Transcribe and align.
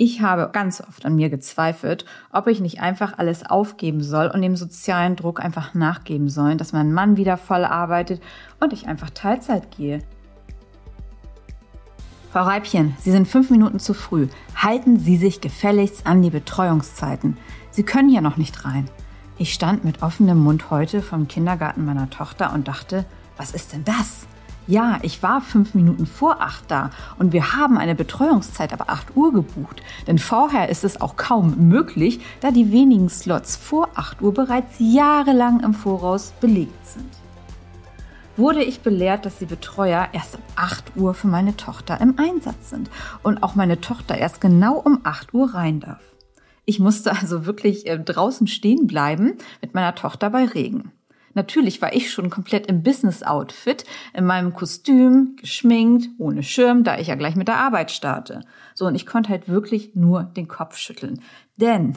Ich 0.00 0.22
habe 0.22 0.50
ganz 0.52 0.80
oft 0.80 1.04
an 1.06 1.16
mir 1.16 1.28
gezweifelt, 1.28 2.04
ob 2.30 2.46
ich 2.46 2.60
nicht 2.60 2.80
einfach 2.80 3.18
alles 3.18 3.44
aufgeben 3.44 4.00
soll 4.00 4.28
und 4.28 4.42
dem 4.42 4.54
sozialen 4.54 5.16
Druck 5.16 5.40
einfach 5.40 5.74
nachgeben 5.74 6.28
soll, 6.28 6.54
dass 6.54 6.72
mein 6.72 6.92
Mann 6.92 7.16
wieder 7.16 7.36
voll 7.36 7.64
arbeitet 7.64 8.22
und 8.60 8.72
ich 8.72 8.86
einfach 8.86 9.10
Teilzeit 9.10 9.76
gehe. 9.76 9.98
Frau 12.30 12.44
Reibchen, 12.44 12.94
Sie 13.00 13.10
sind 13.10 13.26
fünf 13.26 13.50
Minuten 13.50 13.80
zu 13.80 13.92
früh. 13.92 14.28
Halten 14.54 15.00
Sie 15.00 15.16
sich 15.16 15.40
gefälligst 15.40 16.06
an 16.06 16.22
die 16.22 16.30
Betreuungszeiten. 16.30 17.36
Sie 17.72 17.82
können 17.82 18.08
ja 18.08 18.20
noch 18.20 18.36
nicht 18.36 18.64
rein. 18.64 18.88
Ich 19.36 19.52
stand 19.52 19.84
mit 19.84 20.04
offenem 20.04 20.38
Mund 20.38 20.70
heute 20.70 21.02
vom 21.02 21.26
Kindergarten 21.26 21.84
meiner 21.84 22.08
Tochter 22.08 22.52
und 22.52 22.68
dachte, 22.68 23.04
was 23.36 23.50
ist 23.50 23.72
denn 23.72 23.84
das? 23.84 24.28
Ja, 24.68 24.98
ich 25.00 25.22
war 25.22 25.40
fünf 25.40 25.72
Minuten 25.72 26.04
vor 26.04 26.42
acht 26.42 26.70
da 26.70 26.90
und 27.18 27.32
wir 27.32 27.54
haben 27.56 27.78
eine 27.78 27.94
Betreuungszeit 27.94 28.74
aber 28.74 28.90
acht 28.90 29.16
Uhr 29.16 29.32
gebucht. 29.32 29.82
Denn 30.06 30.18
vorher 30.18 30.68
ist 30.68 30.84
es 30.84 31.00
auch 31.00 31.16
kaum 31.16 31.68
möglich, 31.68 32.20
da 32.40 32.50
die 32.50 32.70
wenigen 32.70 33.08
Slots 33.08 33.56
vor 33.56 33.88
acht 33.94 34.20
Uhr 34.20 34.34
bereits 34.34 34.76
jahrelang 34.78 35.60
im 35.60 35.72
Voraus 35.72 36.34
belegt 36.38 36.86
sind. 36.86 37.08
Wurde 38.36 38.62
ich 38.62 38.80
belehrt, 38.80 39.24
dass 39.24 39.38
die 39.38 39.46
Betreuer 39.46 40.10
erst 40.12 40.36
um 40.36 40.42
8 40.54 40.96
Uhr 40.96 41.14
für 41.14 41.28
meine 41.28 41.56
Tochter 41.56 41.98
im 42.00 42.16
Einsatz 42.18 42.68
sind 42.68 42.90
und 43.22 43.42
auch 43.42 43.54
meine 43.54 43.80
Tochter 43.80 44.18
erst 44.18 44.42
genau 44.42 44.74
um 44.74 45.00
8 45.02 45.32
Uhr 45.32 45.54
rein 45.54 45.80
darf. 45.80 46.02
Ich 46.66 46.78
musste 46.78 47.10
also 47.12 47.46
wirklich 47.46 47.86
äh, 47.86 47.98
draußen 47.98 48.46
stehen 48.46 48.86
bleiben 48.86 49.38
mit 49.62 49.74
meiner 49.74 49.94
Tochter 49.94 50.28
bei 50.28 50.44
Regen. 50.44 50.92
Natürlich 51.38 51.80
war 51.80 51.94
ich 51.94 52.10
schon 52.10 52.30
komplett 52.30 52.66
im 52.66 52.82
Business-Outfit, 52.82 53.84
in 54.12 54.24
meinem 54.24 54.54
Kostüm, 54.54 55.36
geschminkt, 55.40 56.08
ohne 56.18 56.42
Schirm, 56.42 56.82
da 56.82 56.98
ich 56.98 57.06
ja 57.06 57.14
gleich 57.14 57.36
mit 57.36 57.46
der 57.46 57.58
Arbeit 57.58 57.92
starte. 57.92 58.40
So, 58.74 58.86
und 58.86 58.96
ich 58.96 59.06
konnte 59.06 59.28
halt 59.28 59.48
wirklich 59.48 59.94
nur 59.94 60.24
den 60.24 60.48
Kopf 60.48 60.76
schütteln. 60.78 61.22
Denn 61.56 61.96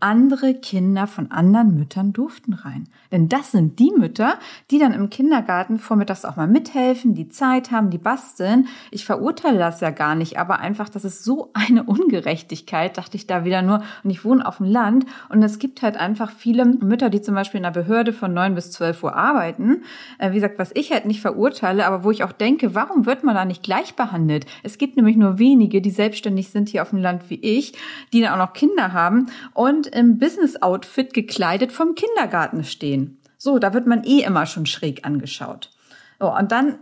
andere 0.00 0.54
Kinder 0.54 1.06
von 1.06 1.30
anderen 1.30 1.74
Müttern 1.76 2.12
durften 2.12 2.54
rein. 2.54 2.88
Denn 3.12 3.28
das 3.28 3.52
sind 3.52 3.78
die 3.78 3.92
Mütter, 3.96 4.38
die 4.70 4.78
dann 4.78 4.92
im 4.92 5.10
Kindergarten 5.10 5.78
vormittags 5.78 6.24
auch 6.24 6.36
mal 6.36 6.46
mithelfen, 6.46 7.14
die 7.14 7.28
Zeit 7.28 7.70
haben, 7.70 7.90
die 7.90 7.98
basteln. 7.98 8.68
Ich 8.90 9.04
verurteile 9.04 9.58
das 9.58 9.80
ja 9.80 9.90
gar 9.90 10.14
nicht, 10.14 10.38
aber 10.38 10.60
einfach, 10.60 10.88
das 10.88 11.04
ist 11.04 11.24
so 11.24 11.50
eine 11.54 11.82
Ungerechtigkeit, 11.82 12.96
dachte 12.96 13.16
ich 13.16 13.26
da 13.26 13.44
wieder 13.44 13.62
nur. 13.62 13.82
Und 14.02 14.10
ich 14.10 14.24
wohne 14.24 14.46
auf 14.46 14.58
dem 14.58 14.66
Land 14.66 15.06
und 15.28 15.42
es 15.42 15.58
gibt 15.58 15.82
halt 15.82 15.96
einfach 15.96 16.30
viele 16.30 16.64
Mütter, 16.64 17.10
die 17.10 17.20
zum 17.20 17.34
Beispiel 17.34 17.58
in 17.58 17.66
einer 17.66 17.74
Behörde 17.74 18.12
von 18.12 18.32
neun 18.32 18.54
bis 18.54 18.70
zwölf 18.70 19.02
Uhr 19.02 19.14
arbeiten. 19.14 19.82
Äh, 20.18 20.30
wie 20.30 20.36
gesagt, 20.36 20.58
was 20.58 20.70
ich 20.74 20.92
halt 20.92 21.04
nicht 21.04 21.20
verurteile, 21.20 21.86
aber 21.86 22.04
wo 22.04 22.10
ich 22.10 22.24
auch 22.24 22.32
denke, 22.32 22.74
warum 22.74 23.06
wird 23.06 23.24
man 23.24 23.34
da 23.34 23.44
nicht 23.44 23.62
gleich 23.62 23.94
behandelt? 23.94 24.46
Es 24.62 24.78
gibt 24.78 24.96
nämlich 24.96 25.16
nur 25.16 25.38
wenige, 25.38 25.80
die 25.80 25.90
selbstständig 25.90 26.50
sind 26.50 26.68
hier 26.68 26.82
auf 26.82 26.90
dem 26.90 27.00
Land 27.00 27.28
wie 27.28 27.40
ich, 27.42 27.74
die 28.12 28.20
dann 28.20 28.32
auch 28.32 28.46
noch 28.46 28.52
Kinder 28.52 28.92
haben 28.92 29.26
und 29.52 29.89
im 29.94 30.18
Business-Outfit 30.18 31.14
gekleidet 31.14 31.72
vom 31.72 31.94
Kindergarten 31.94 32.64
stehen. 32.64 33.18
So, 33.38 33.58
da 33.58 33.72
wird 33.72 33.86
man 33.86 34.04
eh 34.04 34.22
immer 34.22 34.46
schon 34.46 34.66
schräg 34.66 35.06
angeschaut. 35.06 35.70
So, 36.18 36.34
und 36.36 36.52
dann, 36.52 36.78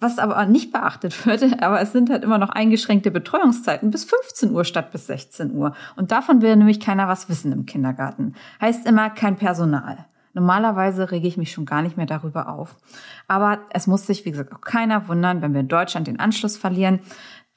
was 0.00 0.18
aber 0.18 0.44
nicht 0.46 0.72
beachtet 0.72 1.26
wird, 1.26 1.62
aber 1.62 1.80
es 1.80 1.92
sind 1.92 2.10
halt 2.10 2.24
immer 2.24 2.38
noch 2.38 2.50
eingeschränkte 2.50 3.10
Betreuungszeiten 3.10 3.90
bis 3.90 4.04
15 4.04 4.52
Uhr 4.52 4.64
statt 4.64 4.90
bis 4.90 5.06
16 5.06 5.54
Uhr. 5.54 5.74
Und 5.96 6.10
davon 6.10 6.42
will 6.42 6.56
nämlich 6.56 6.80
keiner 6.80 7.08
was 7.08 7.28
wissen 7.28 7.52
im 7.52 7.66
Kindergarten. 7.66 8.34
Heißt 8.60 8.86
immer 8.86 9.10
kein 9.10 9.36
Personal. 9.36 10.06
Normalerweise 10.34 11.10
rege 11.10 11.28
ich 11.28 11.36
mich 11.36 11.52
schon 11.52 11.66
gar 11.66 11.82
nicht 11.82 11.96
mehr 11.96 12.06
darüber 12.06 12.48
auf. 12.48 12.76
Aber 13.28 13.60
es 13.70 13.86
muss 13.86 14.06
sich, 14.06 14.24
wie 14.24 14.30
gesagt, 14.30 14.52
auch 14.52 14.62
keiner 14.62 15.08
wundern, 15.08 15.42
wenn 15.42 15.52
wir 15.52 15.60
in 15.60 15.68
Deutschland 15.68 16.06
den 16.06 16.20
Anschluss 16.20 16.56
verlieren 16.56 17.00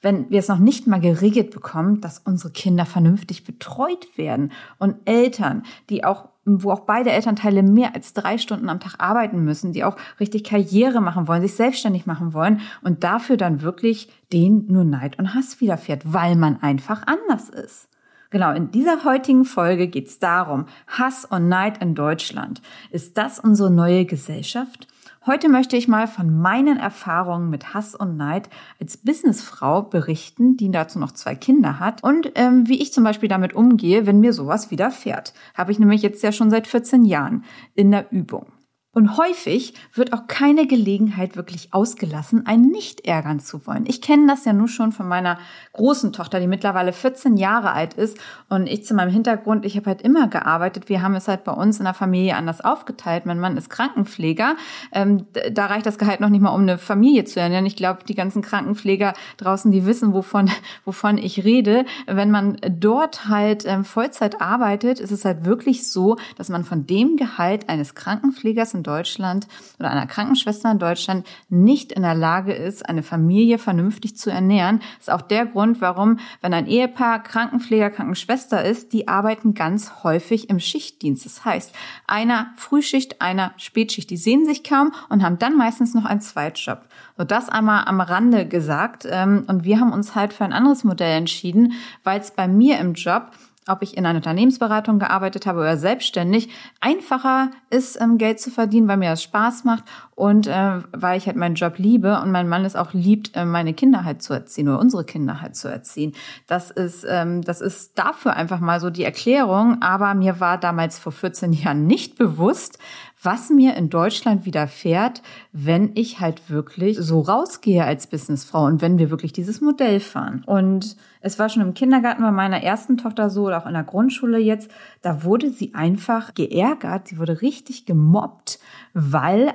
wenn 0.02 0.30
wir 0.30 0.38
es 0.38 0.48
noch 0.48 0.58
nicht 0.58 0.86
mal 0.86 1.00
geregelt 1.00 1.50
bekommen, 1.50 2.00
dass 2.00 2.18
unsere 2.18 2.52
Kinder 2.52 2.86
vernünftig 2.86 3.44
betreut 3.44 4.06
werden 4.16 4.52
und 4.78 4.96
Eltern, 5.04 5.64
die 5.90 6.04
auch 6.04 6.28
wo 6.46 6.70
auch 6.70 6.80
beide 6.80 7.10
Elternteile 7.10 7.64
mehr 7.64 7.94
als 7.94 8.12
drei 8.12 8.38
Stunden 8.38 8.68
am 8.68 8.78
Tag 8.78 8.94
arbeiten 8.98 9.44
müssen, 9.44 9.72
die 9.72 9.82
auch 9.82 9.96
richtig 10.20 10.44
Karriere 10.44 11.00
machen 11.00 11.26
wollen, 11.26 11.42
sich 11.42 11.56
selbstständig 11.56 12.06
machen 12.06 12.34
wollen 12.34 12.60
und 12.82 13.02
dafür 13.02 13.36
dann 13.36 13.62
wirklich 13.62 14.08
denen 14.32 14.66
nur 14.68 14.84
Neid 14.84 15.18
und 15.18 15.34
Hass 15.34 15.60
widerfährt, 15.60 16.12
weil 16.12 16.36
man 16.36 16.62
einfach 16.62 17.04
anders 17.06 17.48
ist. 17.48 17.88
Genau, 18.30 18.52
in 18.52 18.70
dieser 18.70 19.04
heutigen 19.04 19.44
Folge 19.44 19.88
geht 19.88 20.06
es 20.06 20.18
darum, 20.18 20.66
Hass 20.86 21.24
und 21.24 21.48
Neid 21.48 21.82
in 21.82 21.94
Deutschland. 21.94 22.62
Ist 22.90 23.18
das 23.18 23.40
unsere 23.40 23.70
neue 23.70 24.04
Gesellschaft? 24.04 24.86
Heute 25.26 25.48
möchte 25.48 25.76
ich 25.76 25.88
mal 25.88 26.06
von 26.06 26.38
meinen 26.38 26.78
Erfahrungen 26.78 27.50
mit 27.50 27.74
Hass 27.74 27.96
und 27.96 28.16
Neid 28.16 28.48
als 28.80 28.96
Businessfrau 28.96 29.82
berichten, 29.82 30.56
die 30.56 30.70
dazu 30.70 31.00
noch 31.00 31.10
zwei 31.10 31.34
Kinder 31.34 31.80
hat 31.80 32.04
und 32.04 32.30
ähm, 32.36 32.68
wie 32.68 32.80
ich 32.80 32.92
zum 32.92 33.02
Beispiel 33.02 33.28
damit 33.28 33.52
umgehe, 33.52 34.06
wenn 34.06 34.20
mir 34.20 34.32
sowas 34.32 34.70
widerfährt. 34.70 35.34
Habe 35.54 35.72
ich 35.72 35.80
nämlich 35.80 36.02
jetzt 36.02 36.22
ja 36.22 36.30
schon 36.30 36.48
seit 36.48 36.68
14 36.68 37.04
Jahren 37.04 37.42
in 37.74 37.90
der 37.90 38.12
Übung. 38.12 38.46
Und 38.96 39.18
häufig 39.18 39.74
wird 39.92 40.14
auch 40.14 40.26
keine 40.26 40.66
Gelegenheit 40.66 41.36
wirklich 41.36 41.74
ausgelassen, 41.74 42.46
einen 42.46 42.70
nicht 42.70 43.06
ärgern 43.06 43.40
zu 43.40 43.66
wollen. 43.66 43.84
Ich 43.86 44.00
kenne 44.00 44.26
das 44.26 44.46
ja 44.46 44.54
nur 44.54 44.68
schon 44.68 44.90
von 44.90 45.06
meiner 45.06 45.36
großen 45.74 46.14
Tochter, 46.14 46.40
die 46.40 46.46
mittlerweile 46.46 46.94
14 46.94 47.36
Jahre 47.36 47.72
alt 47.72 47.92
ist. 47.92 48.16
Und 48.48 48.66
ich 48.66 48.86
zu 48.86 48.94
meinem 48.94 49.10
Hintergrund, 49.10 49.66
ich 49.66 49.76
habe 49.76 49.90
halt 49.90 50.00
immer 50.00 50.28
gearbeitet. 50.28 50.88
Wir 50.88 51.02
haben 51.02 51.14
es 51.14 51.28
halt 51.28 51.44
bei 51.44 51.52
uns 51.52 51.76
in 51.78 51.84
der 51.84 51.92
Familie 51.92 52.36
anders 52.36 52.62
aufgeteilt. 52.62 53.26
Mein 53.26 53.38
Mann 53.38 53.58
ist 53.58 53.68
Krankenpfleger. 53.68 54.56
Ähm, 54.92 55.26
da 55.52 55.66
reicht 55.66 55.84
das 55.84 55.98
Gehalt 55.98 56.20
noch 56.20 56.30
nicht 56.30 56.40
mal, 56.40 56.54
um 56.54 56.62
eine 56.62 56.78
Familie 56.78 57.26
zu 57.26 57.38
ernähren. 57.38 57.66
Ich 57.66 57.76
glaube, 57.76 58.04
die 58.08 58.14
ganzen 58.14 58.40
Krankenpfleger 58.40 59.12
draußen, 59.36 59.70
die 59.70 59.84
wissen, 59.84 60.14
wovon, 60.14 60.50
wovon 60.86 61.18
ich 61.18 61.44
rede. 61.44 61.84
Wenn 62.06 62.30
man 62.30 62.56
dort 62.66 63.28
halt 63.28 63.66
ähm, 63.66 63.84
Vollzeit 63.84 64.40
arbeitet, 64.40 65.00
ist 65.00 65.12
es 65.12 65.26
halt 65.26 65.44
wirklich 65.44 65.86
so, 65.86 66.16
dass 66.38 66.48
man 66.48 66.64
von 66.64 66.86
dem 66.86 67.16
Gehalt 67.16 67.68
eines 67.68 67.94
Krankenpflegers 67.94 68.72
in 68.72 68.85
Deutschland 68.86 69.46
oder 69.78 69.90
einer 69.90 70.06
Krankenschwester 70.06 70.70
in 70.70 70.78
Deutschland 70.78 71.26
nicht 71.48 71.92
in 71.92 72.02
der 72.02 72.14
Lage 72.14 72.52
ist, 72.52 72.88
eine 72.88 73.02
Familie 73.02 73.58
vernünftig 73.58 74.16
zu 74.16 74.30
ernähren. 74.30 74.80
Das 74.98 75.08
ist 75.08 75.12
auch 75.12 75.22
der 75.22 75.46
Grund, 75.46 75.80
warum, 75.80 76.18
wenn 76.40 76.54
ein 76.54 76.66
Ehepaar 76.66 77.22
Krankenpfleger, 77.22 77.90
Krankenschwester 77.90 78.64
ist, 78.64 78.92
die 78.92 79.08
arbeiten 79.08 79.54
ganz 79.54 80.04
häufig 80.04 80.48
im 80.48 80.60
Schichtdienst. 80.60 81.26
Das 81.26 81.44
heißt, 81.44 81.74
einer 82.06 82.52
Frühschicht, 82.56 83.20
einer 83.20 83.52
Spätschicht. 83.56 84.10
Die 84.10 84.16
sehen 84.16 84.46
sich 84.46 84.64
kaum 84.64 84.92
und 85.08 85.22
haben 85.22 85.38
dann 85.38 85.56
meistens 85.56 85.94
noch 85.94 86.04
einen 86.04 86.20
Zweitjob. 86.20 86.82
So 87.16 87.24
das 87.24 87.48
einmal 87.48 87.84
am 87.86 88.00
Rande 88.00 88.46
gesagt. 88.46 89.06
Ähm, 89.10 89.44
und 89.48 89.64
wir 89.64 89.80
haben 89.80 89.92
uns 89.92 90.14
halt 90.14 90.32
für 90.32 90.44
ein 90.44 90.52
anderes 90.52 90.84
Modell 90.84 91.16
entschieden, 91.16 91.72
weil 92.04 92.20
es 92.20 92.30
bei 92.30 92.48
mir 92.48 92.78
im 92.78 92.94
Job 92.94 93.32
ob 93.68 93.82
ich 93.82 93.96
in 93.96 94.06
einer 94.06 94.18
Unternehmensberatung 94.18 94.98
gearbeitet 94.98 95.46
habe 95.46 95.60
oder 95.60 95.76
selbstständig, 95.76 96.48
einfacher 96.80 97.50
ist, 97.70 98.00
ähm, 98.00 98.18
Geld 98.18 98.40
zu 98.40 98.50
verdienen, 98.50 98.88
weil 98.88 98.96
mir 98.96 99.10
das 99.10 99.22
Spaß 99.22 99.64
macht 99.64 99.84
und 100.14 100.46
äh, 100.46 100.80
weil 100.92 101.18
ich 101.18 101.26
halt 101.26 101.36
meinen 101.36 101.56
Job 101.56 101.74
liebe 101.78 102.20
und 102.20 102.30
mein 102.30 102.48
Mann 102.48 102.64
es 102.64 102.76
auch 102.76 102.92
liebt, 102.92 103.36
äh, 103.36 103.44
meine 103.44 103.74
Kinder 103.74 104.04
halt 104.04 104.22
zu 104.22 104.32
erziehen 104.32 104.68
oder 104.68 104.78
unsere 104.78 105.04
Kinder 105.04 105.40
halt 105.40 105.56
zu 105.56 105.68
erziehen. 105.68 106.14
Das 106.46 106.70
ist, 106.70 107.04
ähm, 107.08 107.42
das 107.42 107.60
ist 107.60 107.98
dafür 107.98 108.34
einfach 108.34 108.60
mal 108.60 108.80
so 108.80 108.90
die 108.90 109.04
Erklärung. 109.04 109.82
Aber 109.82 110.14
mir 110.14 110.40
war 110.40 110.58
damals 110.58 110.98
vor 110.98 111.12
14 111.12 111.52
Jahren 111.54 111.86
nicht 111.86 112.16
bewusst, 112.16 112.78
was 113.26 113.50
mir 113.50 113.74
in 113.74 113.90
Deutschland 113.90 114.46
widerfährt, 114.46 115.20
wenn 115.52 115.90
ich 115.94 116.20
halt 116.20 116.48
wirklich 116.48 116.96
so 116.98 117.20
rausgehe 117.20 117.84
als 117.84 118.06
Businessfrau 118.06 118.64
und 118.64 118.80
wenn 118.80 118.98
wir 118.98 119.10
wirklich 119.10 119.32
dieses 119.32 119.60
Modell 119.60 120.00
fahren. 120.00 120.44
Und 120.46 120.96
es 121.20 121.38
war 121.38 121.48
schon 121.48 121.62
im 121.62 121.74
Kindergarten 121.74 122.22
bei 122.22 122.30
meiner 122.30 122.62
ersten 122.62 122.96
Tochter 122.96 123.28
so 123.28 123.46
oder 123.46 123.58
auch 123.58 123.66
in 123.66 123.74
der 123.74 123.82
Grundschule 123.82 124.38
jetzt, 124.38 124.70
da 125.02 125.24
wurde 125.24 125.50
sie 125.50 125.74
einfach 125.74 126.34
geärgert, 126.34 127.08
sie 127.08 127.18
wurde 127.18 127.42
richtig 127.42 127.84
gemobbt, 127.84 128.60
weil 128.94 129.52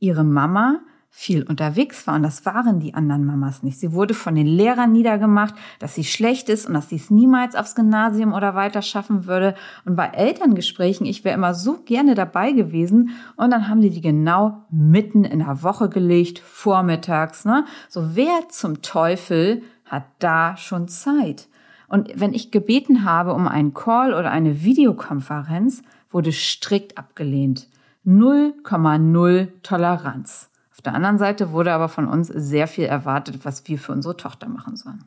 ihre 0.00 0.24
Mama 0.24 0.80
viel 1.14 1.42
unterwegs 1.42 2.06
war 2.06 2.14
und 2.14 2.22
das 2.22 2.46
waren 2.46 2.80
die 2.80 2.94
anderen 2.94 3.26
Mamas 3.26 3.62
nicht. 3.62 3.78
Sie 3.78 3.92
wurde 3.92 4.14
von 4.14 4.34
den 4.34 4.46
Lehrern 4.46 4.92
niedergemacht, 4.92 5.54
dass 5.78 5.94
sie 5.94 6.04
schlecht 6.04 6.48
ist 6.48 6.66
und 6.66 6.72
dass 6.72 6.88
sie 6.88 6.96
es 6.96 7.10
niemals 7.10 7.54
aufs 7.54 7.74
Gymnasium 7.74 8.32
oder 8.32 8.54
weiter 8.54 8.80
schaffen 8.80 9.26
würde. 9.26 9.54
Und 9.84 9.94
bei 9.94 10.06
Elterngesprächen, 10.06 11.04
ich 11.04 11.22
wäre 11.22 11.36
immer 11.36 11.52
so 11.54 11.82
gerne 11.84 12.14
dabei 12.14 12.52
gewesen 12.52 13.10
und 13.36 13.50
dann 13.50 13.68
haben 13.68 13.82
die 13.82 13.90
die 13.90 14.00
genau 14.00 14.64
mitten 14.70 15.24
in 15.24 15.40
der 15.40 15.62
Woche 15.62 15.90
gelegt, 15.90 16.38
vormittags. 16.38 17.44
Ne? 17.44 17.66
So 17.90 18.16
wer 18.16 18.48
zum 18.48 18.80
Teufel 18.80 19.62
hat 19.84 20.04
da 20.18 20.56
schon 20.56 20.88
Zeit? 20.88 21.46
Und 21.88 22.08
wenn 22.18 22.32
ich 22.32 22.50
gebeten 22.50 23.04
habe 23.04 23.34
um 23.34 23.46
einen 23.46 23.74
Call 23.74 24.14
oder 24.14 24.30
eine 24.30 24.62
Videokonferenz, 24.62 25.82
wurde 26.10 26.32
strikt 26.32 26.96
abgelehnt. 26.96 27.68
0,0 28.06 29.48
Toleranz. 29.62 30.48
Auf 30.82 30.90
der 30.90 30.94
anderen 30.94 31.18
Seite 31.18 31.52
wurde 31.52 31.72
aber 31.72 31.88
von 31.88 32.08
uns 32.08 32.26
sehr 32.26 32.66
viel 32.66 32.86
erwartet, 32.86 33.44
was 33.44 33.68
wir 33.68 33.78
für 33.78 33.92
unsere 33.92 34.16
Tochter 34.16 34.48
machen 34.48 34.74
sollen. 34.74 35.04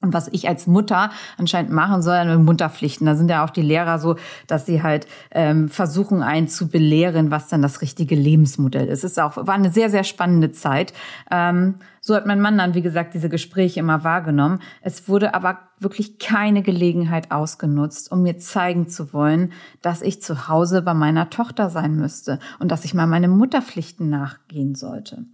Und 0.00 0.14
was 0.14 0.28
ich 0.28 0.48
als 0.48 0.68
Mutter 0.68 1.10
anscheinend 1.38 1.72
machen 1.72 2.02
soll, 2.02 2.24
mit 2.24 2.44
Mutterpflichten. 2.44 3.04
Da 3.04 3.16
sind 3.16 3.30
ja 3.30 3.44
auch 3.44 3.50
die 3.50 3.62
Lehrer 3.62 3.98
so, 3.98 4.14
dass 4.46 4.64
sie 4.64 4.82
halt 4.82 5.08
ähm, 5.32 5.68
versuchen, 5.68 6.22
einen 6.22 6.46
zu 6.46 6.68
belehren, 6.68 7.32
was 7.32 7.48
dann 7.48 7.62
das 7.62 7.82
richtige 7.82 8.14
Lebensmodell 8.14 8.86
ist. 8.86 9.02
Es 9.02 9.12
ist 9.12 9.20
auch 9.20 9.36
war 9.36 9.54
eine 9.54 9.70
sehr 9.70 9.90
sehr 9.90 10.04
spannende 10.04 10.52
Zeit. 10.52 10.92
Ähm, 11.30 11.76
so 12.00 12.14
hat 12.14 12.26
mein 12.26 12.40
Mann 12.40 12.56
dann, 12.58 12.74
wie 12.74 12.82
gesagt, 12.82 13.14
diese 13.14 13.28
Gespräche 13.28 13.80
immer 13.80 14.04
wahrgenommen. 14.04 14.60
Es 14.82 15.08
wurde 15.08 15.34
aber 15.34 15.58
wirklich 15.80 16.18
keine 16.18 16.62
Gelegenheit 16.62 17.30
ausgenutzt, 17.30 18.10
um 18.10 18.22
mir 18.22 18.38
zeigen 18.38 18.88
zu 18.88 19.12
wollen, 19.12 19.52
dass 19.82 20.00
ich 20.00 20.22
zu 20.22 20.48
Hause 20.48 20.82
bei 20.82 20.94
meiner 20.94 21.28
Tochter 21.28 21.70
sein 21.70 21.96
müsste 21.96 22.38
und 22.60 22.70
dass 22.70 22.84
ich 22.84 22.94
mal 22.94 23.06
meine 23.06 23.28
Mutterpflichten 23.28 24.08
nachgehen 24.08 24.74
sollte. 24.74 25.24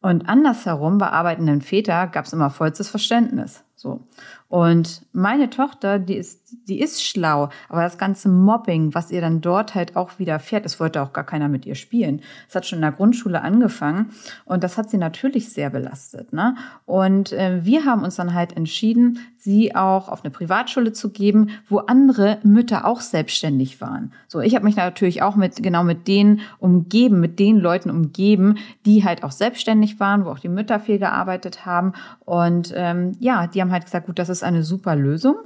Und 0.00 0.28
andersherum 0.28 0.98
bei 0.98 1.08
arbeitenden 1.08 1.62
Väter 1.62 2.06
gab 2.06 2.26
es 2.26 2.32
immer 2.32 2.50
vollstes 2.50 2.88
Verständnis. 2.88 3.64
So. 3.84 4.00
Und 4.48 5.02
meine 5.12 5.50
Tochter, 5.50 5.98
die 5.98 6.14
ist, 6.14 6.54
die 6.68 6.80
ist 6.80 7.04
schlau, 7.04 7.50
aber 7.68 7.82
das 7.82 7.98
ganze 7.98 8.30
Mobbing, 8.30 8.94
was 8.94 9.10
ihr 9.10 9.20
dann 9.20 9.42
dort 9.42 9.74
halt 9.74 9.94
auch 9.94 10.18
widerfährt, 10.18 10.64
es 10.64 10.80
wollte 10.80 11.02
auch 11.02 11.12
gar 11.12 11.24
keiner 11.24 11.48
mit 11.48 11.66
ihr 11.66 11.74
spielen. 11.74 12.22
Es 12.48 12.54
hat 12.54 12.64
schon 12.64 12.78
in 12.78 12.82
der 12.82 12.92
Grundschule 12.92 13.42
angefangen 13.42 14.12
und 14.46 14.64
das 14.64 14.78
hat 14.78 14.88
sie 14.88 14.96
natürlich 14.96 15.50
sehr 15.50 15.68
belastet. 15.68 16.32
Ne? 16.32 16.56
Und 16.86 17.32
äh, 17.32 17.64
wir 17.64 17.84
haben 17.84 18.04
uns 18.04 18.14
dann 18.16 18.32
halt 18.32 18.56
entschieden, 18.56 19.18
sie 19.44 19.74
auch 19.76 20.08
auf 20.08 20.24
eine 20.24 20.30
Privatschule 20.30 20.92
zu 20.92 21.10
geben, 21.10 21.50
wo 21.68 21.78
andere 21.78 22.38
Mütter 22.44 22.86
auch 22.86 23.02
selbstständig 23.02 23.80
waren. 23.82 24.12
So, 24.26 24.40
ich 24.40 24.54
habe 24.54 24.64
mich 24.64 24.76
natürlich 24.76 25.20
auch 25.20 25.36
mit 25.36 25.62
genau 25.62 25.84
mit 25.84 26.08
denen 26.08 26.40
umgeben, 26.58 27.20
mit 27.20 27.38
den 27.38 27.58
Leuten 27.58 27.90
umgeben, 27.90 28.56
die 28.86 29.04
halt 29.04 29.22
auch 29.22 29.32
selbstständig 29.32 30.00
waren, 30.00 30.24
wo 30.24 30.30
auch 30.30 30.38
die 30.38 30.48
Mütter 30.48 30.80
viel 30.80 30.98
gearbeitet 30.98 31.66
haben. 31.66 31.92
Und 32.20 32.72
ähm, 32.74 33.12
ja, 33.20 33.46
die 33.46 33.60
haben 33.60 33.70
halt 33.74 33.84
gesagt, 33.84 34.06
gut, 34.06 34.18
das 34.18 34.30
ist 34.30 34.42
eine 34.42 34.62
super 34.62 34.96
Lösung. 34.96 35.36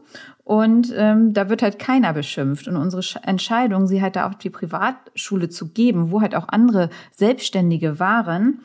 Und 0.45 0.93
ähm, 0.97 1.35
da 1.35 1.49
wird 1.49 1.63
halt 1.63 1.79
keiner 1.79 2.13
beschimpft. 2.13 2.69
Und 2.69 2.77
unsere 2.77 3.03
Entscheidung, 3.25 3.87
sie 3.87 4.01
halt 4.01 4.17
da 4.17 4.27
auf 4.27 4.37
die 4.37 4.51
Privatschule 4.51 5.49
zu 5.49 5.69
geben, 5.69 6.13
wo 6.13 6.21
halt 6.21 6.37
auch 6.37 6.49
andere 6.49 6.91
Selbstständige 7.13 7.99
waren, 7.99 8.61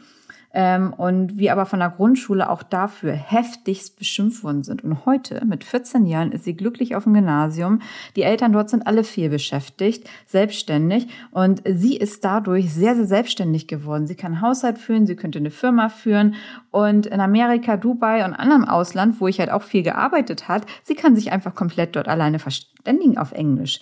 ähm, 0.54 0.94
und 0.94 1.38
wir 1.38 1.52
aber 1.52 1.66
von 1.66 1.80
der 1.80 1.90
Grundschule 1.90 2.50
auch 2.50 2.64
dafür 2.64 3.14
heftigst 3.14 3.98
beschimpft 3.98 4.44
worden 4.44 4.64
sind. 4.64 4.84
Und 4.84 5.06
heute, 5.06 5.44
mit 5.46 5.64
14 5.64 6.06
Jahren, 6.06 6.32
ist 6.32 6.44
sie 6.44 6.56
glücklich 6.56 6.96
auf 6.96 7.04
dem 7.04 7.14
Gymnasium. 7.14 7.80
Die 8.16 8.22
Eltern 8.22 8.54
dort 8.54 8.70
sind 8.70 8.86
alle 8.86 9.04
viel 9.04 9.30
beschäftigt, 9.30 10.08
selbstständig 10.28 11.08
und 11.32 11.64
sie 11.66 11.98
ist 11.98 12.24
dadurch 12.24 12.74
sehr, 12.74 12.96
sehr 12.96 13.06
selbstständig 13.06 13.68
geworden. 13.68 14.08
Sie 14.08 14.16
kann 14.16 14.42
Haushalt 14.42 14.78
führen, 14.78 15.08
sie 15.08 15.16
könnte 15.16 15.40
eine 15.40 15.52
Firma 15.52 15.90
führen 15.90 16.36
und 16.72 17.08
in 17.08 17.20
Amerika, 17.20 17.78
Dubai 17.78 18.24
und 18.26 18.34
anderem 18.34 18.66
Ausland, 18.66 19.20
wo 19.20 19.28
ich 19.28 19.40
halt 19.40 19.52
auch 19.52 19.64
viel 19.64 19.84
gearbeitet 19.84 20.48
hat, 20.48 20.66
sie 20.84 20.96
kann 20.96 21.16
sich 21.16 21.32
einfach 21.32 21.56
komplett 21.56 21.96
dort 21.96 22.08
alleine 22.08 22.40
verständigen 22.40 23.18
auf 23.18 23.32
Englisch 23.32 23.80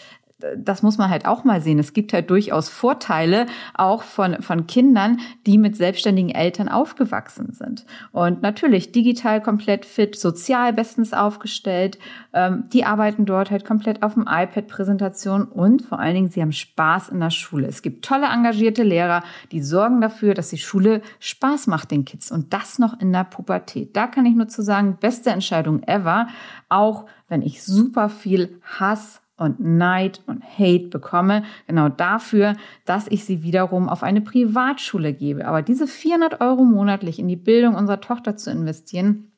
das 0.57 0.83
muss 0.83 0.97
man 0.97 1.09
halt 1.09 1.25
auch 1.25 1.43
mal 1.43 1.61
sehen. 1.61 1.79
Es 1.79 1.93
gibt 1.93 2.13
halt 2.13 2.29
durchaus 2.29 2.69
Vorteile 2.69 3.45
auch 3.73 4.03
von, 4.03 4.41
von 4.41 4.67
Kindern, 4.67 5.19
die 5.45 5.57
mit 5.57 5.75
selbstständigen 5.75 6.29
Eltern 6.29 6.69
aufgewachsen 6.69 7.53
sind. 7.53 7.85
Und 8.11 8.41
natürlich 8.41 8.91
digital 8.91 9.41
komplett 9.41 9.85
fit, 9.85 10.17
sozial 10.17 10.73
bestens 10.73 11.13
aufgestellt. 11.13 11.99
Ähm, 12.33 12.65
die 12.73 12.85
arbeiten 12.85 13.25
dort 13.25 13.51
halt 13.51 13.65
komplett 13.65 14.03
auf 14.03 14.13
dem 14.13 14.25
iPad-Präsentation 14.27 15.43
und 15.43 15.81
vor 15.81 15.99
allen 15.99 16.15
Dingen, 16.15 16.29
sie 16.29 16.41
haben 16.41 16.51
Spaß 16.51 17.09
in 17.09 17.19
der 17.19 17.29
Schule. 17.29 17.67
Es 17.67 17.81
gibt 17.81 18.05
tolle, 18.05 18.27
engagierte 18.27 18.83
Lehrer, 18.83 19.23
die 19.51 19.61
sorgen 19.61 20.01
dafür, 20.01 20.33
dass 20.33 20.49
die 20.49 20.57
Schule 20.57 21.01
Spaß 21.19 21.67
macht 21.67 21.91
den 21.91 22.05
Kids 22.05 22.31
und 22.31 22.53
das 22.53 22.79
noch 22.79 22.99
in 22.99 23.11
der 23.11 23.23
Pubertät. 23.23 23.95
Da 23.95 24.07
kann 24.07 24.25
ich 24.25 24.35
nur 24.35 24.47
zu 24.47 24.61
sagen, 24.61 24.97
beste 24.99 25.29
Entscheidung 25.29 25.83
ever, 25.83 26.27
auch 26.69 27.05
wenn 27.27 27.41
ich 27.41 27.63
super 27.63 28.09
viel 28.09 28.59
Hass 28.61 29.20
und 29.41 29.59
Neid 29.59 30.21
und 30.27 30.43
Hate 30.43 30.87
bekomme, 30.87 31.43
genau 31.67 31.89
dafür, 31.89 32.55
dass 32.85 33.07
ich 33.07 33.25
sie 33.25 33.43
wiederum 33.43 33.89
auf 33.89 34.03
eine 34.03 34.21
Privatschule 34.21 35.13
gebe. 35.13 35.45
Aber 35.45 35.61
diese 35.61 35.87
400 35.87 36.41
Euro 36.41 36.63
monatlich 36.63 37.19
in 37.19 37.27
die 37.27 37.35
Bildung 37.35 37.75
unserer 37.75 38.01
Tochter 38.01 38.37
zu 38.37 38.51
investieren, 38.51 39.31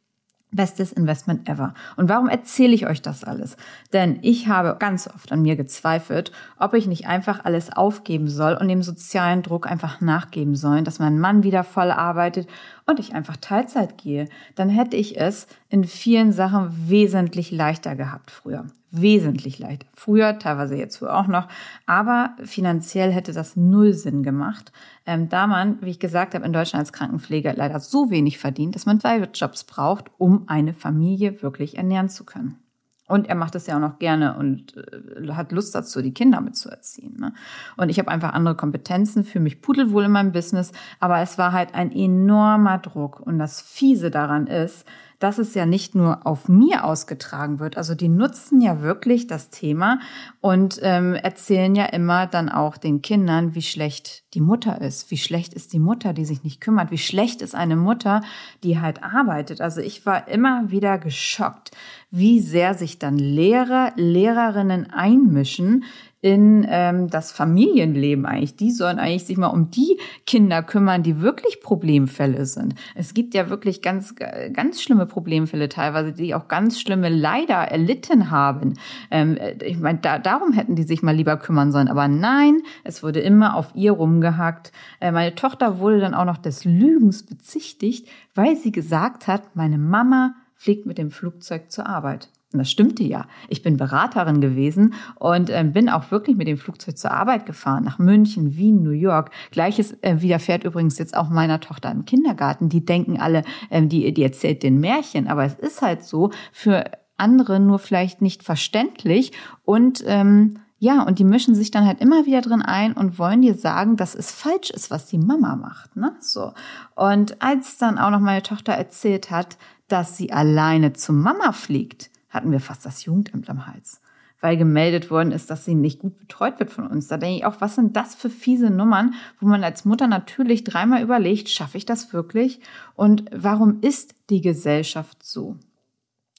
Bestes 0.54 0.92
Investment 0.92 1.50
ever. 1.50 1.74
Und 1.98 2.10
warum 2.10 2.30
erzähle 2.30 2.76
ich 2.76 2.86
euch 2.86 3.02
das 3.02 3.24
alles? 3.24 3.58
Denn 3.92 4.20
ich 4.22 4.48
habe 4.48 4.76
ganz 4.78 5.08
oft 5.08 5.32
an 5.32 5.42
mir 5.42 5.56
gezweifelt, 5.56 6.32
ob 6.60 6.76
ich 6.76 6.86
nicht 6.86 7.08
einfach 7.08 7.44
alles 7.44 7.76
aufgeben 7.76 8.28
soll 8.28 8.54
und 8.54 8.68
dem 8.68 8.84
sozialen 8.84 9.42
Druck 9.42 9.66
einfach 9.66 10.00
nachgeben 10.00 10.56
soll, 10.56 10.84
dass 10.84 11.00
mein 11.00 11.20
Mann 11.20 11.42
wieder 11.42 11.64
voll 11.64 11.90
arbeitet 11.90 12.48
und 12.86 13.00
ich 13.00 13.16
einfach 13.16 13.38
Teilzeit 13.38 13.98
gehe. 13.98 14.30
Dann 14.54 14.70
hätte 14.70 14.96
ich 14.96 15.20
es 15.20 15.48
in 15.70 15.86
vielen 15.86 16.32
Sachen 16.32 16.88
wesentlich 16.88 17.50
leichter 17.50 17.96
gehabt 17.96 18.30
früher 18.30 18.68
wesentlich 18.94 19.60
leichter. 19.60 19.88
Früher, 19.94 20.38
teilweise 20.40 20.76
jetzt 20.76 20.98
früher 20.98 21.18
auch 21.18 21.28
noch, 21.28 21.48
aber 21.86 22.36
finanziell 22.44 23.12
hätte 23.12 23.34
das 23.34 23.56
null 23.56 23.94
Sinn 23.94 24.24
gemacht, 24.24 24.72
ähm, 25.06 25.30
da 25.30 25.48
man, 25.48 25.82
wie 25.82 25.90
ich 25.90 26.00
gesagt 26.00 26.36
habe, 26.36 26.46
in 26.46 26.54
Deutschland 26.54 26.82
als 26.82 26.94
Krankenpfleger 26.94 27.54
leider 27.56 27.80
so 27.80 28.12
wenig 28.12 28.38
verdient, 28.38 28.76
dass 28.76 28.86
man 28.86 29.00
zwei 29.00 29.18
Jobs 29.34 29.64
braucht, 29.64 30.12
um 30.20 30.44
eine 30.48 30.74
Familie 30.74 31.42
wirklich 31.42 31.78
ernähren 31.78 32.10
zu 32.10 32.24
können. 32.24 32.60
Und 33.08 33.28
er 33.28 33.36
macht 33.36 33.56
es 33.56 33.68
ja 33.68 33.76
auch 33.76 33.82
noch 33.82 34.00
gerne 34.00 34.38
und 34.38 34.78
äh, 34.78 35.34
hat 35.34 35.52
Lust 35.52 35.76
dazu, 35.76 36.02
die 36.02 36.14
Kinder 36.14 36.40
mitzuerziehen. 36.40 37.18
Ne? 37.20 37.34
Und 37.76 37.90
ich 37.90 38.00
habe 38.00 38.10
einfach 38.10 38.34
andere 38.34 38.56
Kompetenzen, 38.56 39.26
für 39.26 39.40
mich 39.40 39.62
pudelwohl 39.62 40.06
in 40.06 40.12
meinem 40.12 40.32
Business, 40.32 40.72
aber 41.00 41.20
es 41.20 41.38
war 41.38 41.52
halt 41.52 41.76
ein 41.76 41.92
enormer 41.92 42.78
Druck. 42.78 43.20
Und 43.20 43.40
das 43.40 43.62
Fiese 43.62 44.10
daran 44.10 44.48
ist, 44.48 44.86
dass 45.24 45.38
es 45.38 45.54
ja 45.54 45.66
nicht 45.66 45.96
nur 45.96 46.28
auf 46.28 46.50
mir 46.50 46.84
ausgetragen 46.84 47.60
wird. 47.60 47.78
Also 47.78 47.96
die 47.96 48.10
nutzen 48.10 48.60
ja 48.60 48.82
wirklich 48.82 49.26
das 49.26 49.50
Thema 49.50 50.00
und 50.42 50.80
ähm, 50.82 51.14
erzählen 51.14 51.74
ja 51.76 51.86
immer 51.86 52.28
dann 52.28 52.50
auch 52.50 52.76
den 52.76 53.02
Kindern, 53.02 53.56
wie 53.56 53.62
schlecht 53.62 54.26
die 54.34 54.42
Mutter 54.42 54.82
ist. 54.82 55.10
Wie 55.12 55.18
schlecht 55.18 55.54
ist 55.54 55.72
die 55.72 55.80
Mutter, 55.80 56.12
die 56.12 56.26
sich 56.26 56.44
nicht 56.44 56.60
kümmert? 56.60 56.92
Wie 56.92 56.98
schlecht 56.98 57.42
ist 57.42 57.56
eine 57.56 57.78
Mutter, 57.78 58.20
die 58.64 58.82
halt 58.82 59.02
arbeitet? 59.02 59.62
Also 59.62 59.80
ich 59.80 60.06
war 60.06 60.28
immer 60.28 60.70
wieder 60.72 60.98
geschockt, 60.98 61.72
wie 62.12 62.42
sehr 62.42 62.74
sich 62.74 63.00
dann 63.00 63.18
Lehrer, 63.18 63.94
Lehrerinnen 63.96 64.92
einmischen 64.92 65.86
in 66.24 66.66
ähm, 66.70 67.10
das 67.10 67.34
Familienleben 67.34 68.26
eigentlich. 68.26 68.56
Die 68.56 68.72
sollen 68.72 68.98
eigentlich 68.98 69.26
sich 69.26 69.36
mal 69.36 69.48
um 69.48 69.72
die 69.72 70.00
Kinder 70.26 70.64
kümmern, 70.64 71.04
die 71.04 71.20
wirklich 71.20 71.60
Problemfälle 71.60 72.46
sind. 72.46 72.76
Es 72.96 73.14
gibt 73.14 73.34
ja 73.34 73.50
wirklich 73.50 73.82
ganz, 73.82 74.16
ganz 74.54 74.82
schlimme 74.82 75.06
Problemfälle 75.06 75.68
teilweise, 75.68 76.14
die 76.14 76.34
auch 76.34 76.48
ganz 76.48 76.80
schlimme 76.80 77.10
Leider 77.10 77.56
erlitten 77.56 78.32
haben. 78.32 78.76
Ähm, 79.12 79.38
ich 79.62 79.78
meine, 79.80 80.00
da, 80.00 80.18
darum 80.18 80.54
hätten 80.54 80.76
die 80.76 80.84
sich 80.84 81.04
mal 81.04 81.14
lieber 81.14 81.36
kümmern 81.36 81.74
sollen. 81.74 81.90
Aber 81.90 82.08
nein, 82.08 82.62
es 82.86 83.04
wurde 83.04 83.20
immer 83.20 83.58
auf 83.58 83.76
ihr 83.76 83.92
rumgehackt. 83.92 84.72
Äh, 85.02 85.12
meine 85.12 85.36
Tochter 85.36 85.80
wurde 85.80 86.00
dann 86.00 86.14
auch 86.14 86.26
noch 86.26 86.38
des 86.38 86.64
Lügens 86.64 87.24
bezichtigt, 87.26 88.08
weil 88.34 88.56
sie 88.56 88.72
gesagt 88.72 89.28
hat, 89.28 89.58
meine 89.58 89.78
Mama 89.78 90.36
fliegt 90.56 90.86
mit 90.86 90.98
dem 90.98 91.12
Flugzeug 91.12 91.70
zur 91.70 91.86
Arbeit. 91.86 92.30
Und 92.54 92.60
das 92.60 92.72
stimmte 92.72 93.04
ja. 93.04 93.26
Ich 93.50 93.64
bin 93.64 93.78
Beraterin 93.78 94.40
gewesen 94.40 94.94
und 95.16 95.50
äh, 95.50 95.64
bin 95.64 95.90
auch 95.90 96.12
wirklich 96.12 96.38
mit 96.38 96.48
dem 96.48 96.58
Flugzeug 96.58 96.98
zur 96.98 97.12
Arbeit 97.12 97.46
gefahren, 97.46 97.84
nach 97.84 98.00
München, 98.00 98.56
Wien, 98.56 98.84
New 98.84 98.92
York. 98.92 99.32
Gleiches 99.52 99.98
äh, 100.02 100.22
widerfährt 100.22 100.64
übrigens 100.64 100.98
jetzt 101.00 101.18
auch 101.18 101.30
meiner 101.30 101.60
Tochter 101.60 101.92
im 101.92 102.06
Kindergarten. 102.06 102.70
Die 102.70 102.86
denken 102.86 103.20
alle, 103.20 103.44
ähm, 103.72 103.90
die, 103.90 104.14
die 104.14 104.24
erzählt 104.24 104.64
den 104.64 104.80
Märchen, 104.80 105.28
aber 105.28 105.44
es 105.44 105.56
ist 105.56 105.82
halt 105.82 106.04
so 106.04 106.32
für 106.52 106.86
andere 107.18 107.60
nur 107.60 107.80
vielleicht 107.80 108.22
nicht 108.22 108.44
verständlich 108.44 109.32
und 109.64 110.04
ähm, 110.08 110.60
ja, 110.84 111.02
und 111.04 111.18
die 111.18 111.24
mischen 111.24 111.56
sich 111.56 111.72
dann 111.72 111.88
halt 111.88 112.02
immer 112.02 112.26
wieder 112.26 112.42
drin 112.42 112.62
ein 112.62 112.92
und 112.92 113.18
wollen 113.18 113.42
dir 113.42 113.56
sagen, 113.56 113.96
dass 113.96 114.16
es 114.16 114.32
falsch 114.32 114.70
ist, 114.70 114.92
was 114.92 115.06
die 115.06 115.18
Mama 115.18 115.56
macht, 115.56 115.96
ne? 115.96 116.14
So. 116.20 116.52
Und 116.96 117.42
als 117.42 117.78
dann 117.78 117.98
auch 117.98 118.10
noch 118.10 118.20
meine 118.20 118.44
Tochter 118.44 118.74
erzählt 118.74 119.32
hat, 119.32 119.58
dass 119.88 120.18
sie 120.18 120.34
alleine 120.34 120.92
zu 120.92 121.14
Mama 121.14 121.54
fliegt, 121.54 122.10
hatten 122.34 122.52
wir 122.52 122.60
fast 122.60 122.86
das 122.86 123.06
Jugendamt 123.06 123.50
am 123.50 123.68
Hals, 123.68 124.02
weil 124.42 124.58
gemeldet 124.58 125.12
worden 125.12 125.32
ist, 125.32 125.50
dass 125.50 125.66
sie 125.66 125.76
nicht 125.76 126.00
gut 126.00 126.18
betreut 126.18 126.60
wird 126.60 126.72
von 126.72 126.88
uns. 126.88 127.08
Da 127.08 127.18
denke 127.18 127.38
ich 127.38 127.46
auch, 127.46 127.62
was 127.62 127.76
sind 127.76 127.96
das 127.96 128.16
für 128.16 128.30
fiese 128.30 128.70
Nummern, 128.70 129.14
wo 129.40 129.48
man 129.48 129.64
als 129.64 129.86
Mutter 129.86 130.08
natürlich 130.08 130.64
dreimal 130.64 131.02
überlegt, 131.02 131.50
schaffe 131.50 131.78
ich 131.78 131.86
das 131.86 132.12
wirklich? 132.12 132.60
Und 132.96 133.26
warum 133.34 133.80
ist 133.82 134.16
die 134.30 134.42
Gesellschaft 134.42 135.24
so? 135.24 135.58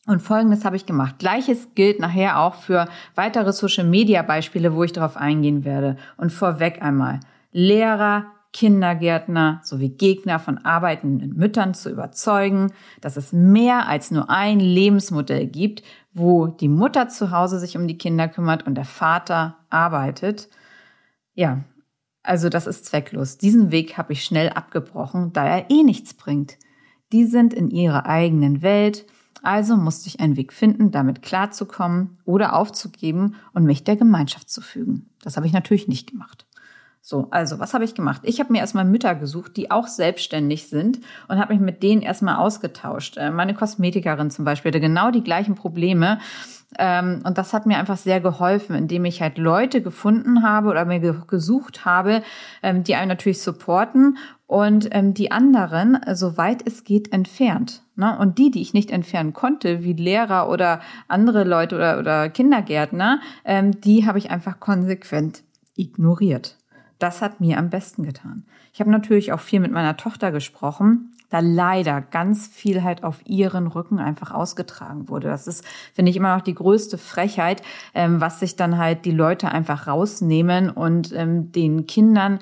Und 0.06 0.20
folgendes 0.20 0.64
habe 0.66 0.76
ich 0.76 0.84
gemacht. 0.84 1.18
Gleiches 1.18 1.68
gilt 1.74 1.98
nachher 1.98 2.38
auch 2.38 2.56
für 2.56 2.88
weitere 3.14 3.52
Social 3.52 3.86
Media 3.86 4.20
Beispiele, 4.22 4.74
wo 4.74 4.84
ich 4.84 4.92
darauf 4.92 5.16
eingehen 5.16 5.64
werde. 5.64 5.96
Und 6.18 6.30
vorweg 6.30 6.82
einmal. 6.82 7.20
Lehrer, 7.52 8.26
Kindergärtner 8.54 9.60
sowie 9.64 9.90
Gegner 9.90 10.38
von 10.38 10.58
arbeitenden 10.58 11.34
Müttern 11.34 11.74
zu 11.74 11.90
überzeugen, 11.90 12.72
dass 13.00 13.16
es 13.16 13.32
mehr 13.32 13.88
als 13.88 14.12
nur 14.12 14.30
ein 14.30 14.60
Lebensmodell 14.60 15.48
gibt, 15.48 15.82
wo 16.12 16.46
die 16.46 16.68
Mutter 16.68 17.08
zu 17.08 17.32
Hause 17.32 17.58
sich 17.58 17.76
um 17.76 17.88
die 17.88 17.98
Kinder 17.98 18.28
kümmert 18.28 18.64
und 18.64 18.76
der 18.76 18.84
Vater 18.84 19.56
arbeitet. 19.70 20.48
Ja, 21.34 21.64
also 22.22 22.48
das 22.48 22.68
ist 22.68 22.86
zwecklos. 22.86 23.38
Diesen 23.38 23.72
Weg 23.72 23.98
habe 23.98 24.12
ich 24.12 24.24
schnell 24.24 24.50
abgebrochen, 24.50 25.32
da 25.32 25.44
er 25.44 25.70
eh 25.70 25.82
nichts 25.82 26.14
bringt. 26.14 26.56
Die 27.12 27.24
sind 27.24 27.52
in 27.52 27.70
ihrer 27.70 28.06
eigenen 28.06 28.62
Welt 28.62 29.04
Also 29.42 29.76
musste 29.76 30.08
ich 30.08 30.20
einen 30.20 30.36
Weg 30.36 30.54
finden, 30.54 30.90
damit 30.90 31.20
klarzukommen 31.20 32.18
oder 32.24 32.54
aufzugeben 32.54 33.34
und 33.52 33.64
mich 33.64 33.84
der 33.84 33.96
Gemeinschaft 33.96 34.48
zu 34.48 34.62
fügen. 34.62 35.10
Das 35.22 35.36
habe 35.36 35.46
ich 35.46 35.52
natürlich 35.52 35.86
nicht 35.86 36.10
gemacht. 36.10 36.46
So, 37.06 37.28
also 37.30 37.58
was 37.58 37.74
habe 37.74 37.84
ich 37.84 37.94
gemacht? 37.94 38.22
Ich 38.24 38.40
habe 38.40 38.50
mir 38.50 38.60
erstmal 38.60 38.86
Mütter 38.86 39.14
gesucht, 39.14 39.58
die 39.58 39.70
auch 39.70 39.88
selbstständig 39.88 40.68
sind 40.68 41.00
und 41.28 41.38
habe 41.38 41.52
mich 41.52 41.60
mit 41.60 41.82
denen 41.82 42.00
erstmal 42.00 42.36
ausgetauscht. 42.36 43.18
Äh, 43.18 43.30
meine 43.30 43.52
Kosmetikerin 43.52 44.30
zum 44.30 44.46
Beispiel 44.46 44.70
hatte 44.70 44.80
genau 44.80 45.10
die 45.10 45.22
gleichen 45.22 45.54
Probleme. 45.54 46.18
Ähm, 46.78 47.20
und 47.22 47.36
das 47.36 47.52
hat 47.52 47.66
mir 47.66 47.76
einfach 47.76 47.98
sehr 47.98 48.22
geholfen, 48.22 48.74
indem 48.74 49.04
ich 49.04 49.20
halt 49.20 49.36
Leute 49.36 49.82
gefunden 49.82 50.42
habe 50.42 50.70
oder 50.70 50.86
mir 50.86 50.98
gesucht 51.26 51.84
habe, 51.84 52.22
ähm, 52.62 52.84
die 52.84 52.94
einen 52.94 53.08
natürlich 53.08 53.42
supporten 53.42 54.16
und 54.46 54.88
ähm, 54.92 55.12
die 55.12 55.30
anderen, 55.30 56.00
soweit 56.14 56.66
es 56.66 56.84
geht, 56.84 57.12
entfernt. 57.12 57.82
Ne? 57.96 58.18
Und 58.18 58.38
die, 58.38 58.50
die 58.50 58.62
ich 58.62 58.72
nicht 58.72 58.90
entfernen 58.90 59.34
konnte, 59.34 59.84
wie 59.84 59.92
Lehrer 59.92 60.48
oder 60.48 60.80
andere 61.06 61.44
Leute 61.44 61.76
oder, 61.76 61.98
oder 61.98 62.30
Kindergärtner, 62.30 63.20
die 63.46 64.06
habe 64.06 64.16
ich 64.16 64.30
einfach 64.30 64.58
konsequent 64.58 65.42
ignoriert. 65.76 66.56
Das 66.98 67.22
hat 67.22 67.40
mir 67.40 67.58
am 67.58 67.70
besten 67.70 68.04
getan. 68.04 68.44
Ich 68.72 68.80
habe 68.80 68.90
natürlich 68.90 69.32
auch 69.32 69.40
viel 69.40 69.60
mit 69.60 69.72
meiner 69.72 69.96
Tochter 69.96 70.32
gesprochen, 70.32 71.13
da 71.34 71.40
leider 71.40 72.00
ganz 72.00 72.46
viel 72.46 72.84
halt 72.84 73.02
auf 73.02 73.18
ihren 73.26 73.66
Rücken 73.66 73.98
einfach 73.98 74.30
ausgetragen 74.30 75.08
wurde. 75.08 75.26
Das 75.26 75.48
ist, 75.48 75.64
finde 75.92 76.10
ich, 76.10 76.16
immer 76.16 76.36
noch 76.36 76.44
die 76.44 76.54
größte 76.54 76.96
Frechheit, 76.96 77.60
ähm, 77.92 78.20
was 78.20 78.38
sich 78.38 78.54
dann 78.54 78.78
halt 78.78 79.04
die 79.04 79.10
Leute 79.10 79.50
einfach 79.50 79.88
rausnehmen 79.88 80.70
und 80.70 81.12
ähm, 81.12 81.50
den 81.50 81.88
Kindern 81.88 82.38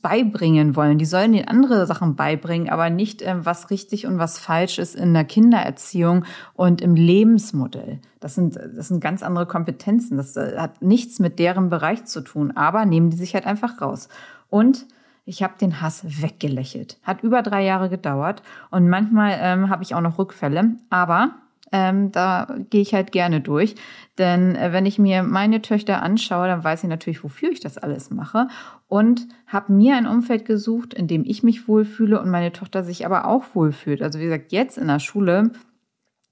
beibringen 0.00 0.74
wollen. 0.74 0.98
Die 0.98 1.04
sollen 1.04 1.34
ihnen 1.34 1.46
andere 1.46 1.86
Sachen 1.86 2.16
beibringen, 2.16 2.68
aber 2.68 2.90
nicht, 2.90 3.22
ähm, 3.22 3.46
was 3.46 3.70
richtig 3.70 4.06
und 4.06 4.18
was 4.18 4.40
falsch 4.40 4.80
ist 4.80 4.96
in 4.96 5.14
der 5.14 5.24
Kindererziehung 5.24 6.24
und 6.54 6.80
im 6.80 6.96
Lebensmodell. 6.96 8.00
Das 8.18 8.34
sind, 8.34 8.56
das 8.56 8.88
sind 8.88 9.00
ganz 9.00 9.22
andere 9.22 9.46
Kompetenzen. 9.46 10.16
Das 10.16 10.36
äh, 10.36 10.58
hat 10.58 10.82
nichts 10.82 11.20
mit 11.20 11.38
deren 11.38 11.68
Bereich 11.68 12.06
zu 12.06 12.22
tun, 12.22 12.56
aber 12.56 12.86
nehmen 12.86 13.10
die 13.10 13.16
sich 13.16 13.34
halt 13.34 13.46
einfach 13.46 13.80
raus. 13.80 14.08
Und 14.50 14.86
ich 15.24 15.42
habe 15.42 15.54
den 15.60 15.80
Hass 15.80 16.22
weggelächelt. 16.22 16.98
Hat 17.02 17.22
über 17.22 17.42
drei 17.42 17.64
Jahre 17.64 17.88
gedauert 17.88 18.42
und 18.70 18.88
manchmal 18.88 19.38
ähm, 19.40 19.70
habe 19.70 19.82
ich 19.82 19.94
auch 19.94 20.00
noch 20.00 20.18
Rückfälle, 20.18 20.76
aber 20.90 21.34
ähm, 21.72 22.12
da 22.12 22.54
gehe 22.70 22.82
ich 22.82 22.92
halt 22.94 23.12
gerne 23.12 23.40
durch. 23.40 23.74
Denn 24.18 24.54
äh, 24.56 24.72
wenn 24.72 24.84
ich 24.84 24.98
mir 24.98 25.22
meine 25.22 25.62
Töchter 25.62 26.02
anschaue, 26.02 26.46
dann 26.46 26.62
weiß 26.62 26.84
ich 26.84 26.88
natürlich, 26.88 27.24
wofür 27.24 27.50
ich 27.50 27.60
das 27.60 27.78
alles 27.78 28.10
mache 28.10 28.48
und 28.88 29.26
habe 29.46 29.72
mir 29.72 29.96
ein 29.96 30.06
Umfeld 30.06 30.44
gesucht, 30.44 30.92
in 30.92 31.08
dem 31.08 31.24
ich 31.24 31.42
mich 31.42 31.66
wohlfühle 31.66 32.20
und 32.20 32.30
meine 32.30 32.52
Tochter 32.52 32.84
sich 32.84 33.06
aber 33.06 33.26
auch 33.26 33.44
wohlfühlt. 33.54 34.02
Also 34.02 34.18
wie 34.18 34.24
gesagt, 34.24 34.52
jetzt 34.52 34.76
in 34.76 34.88
der 34.88 34.98
Schule 34.98 35.52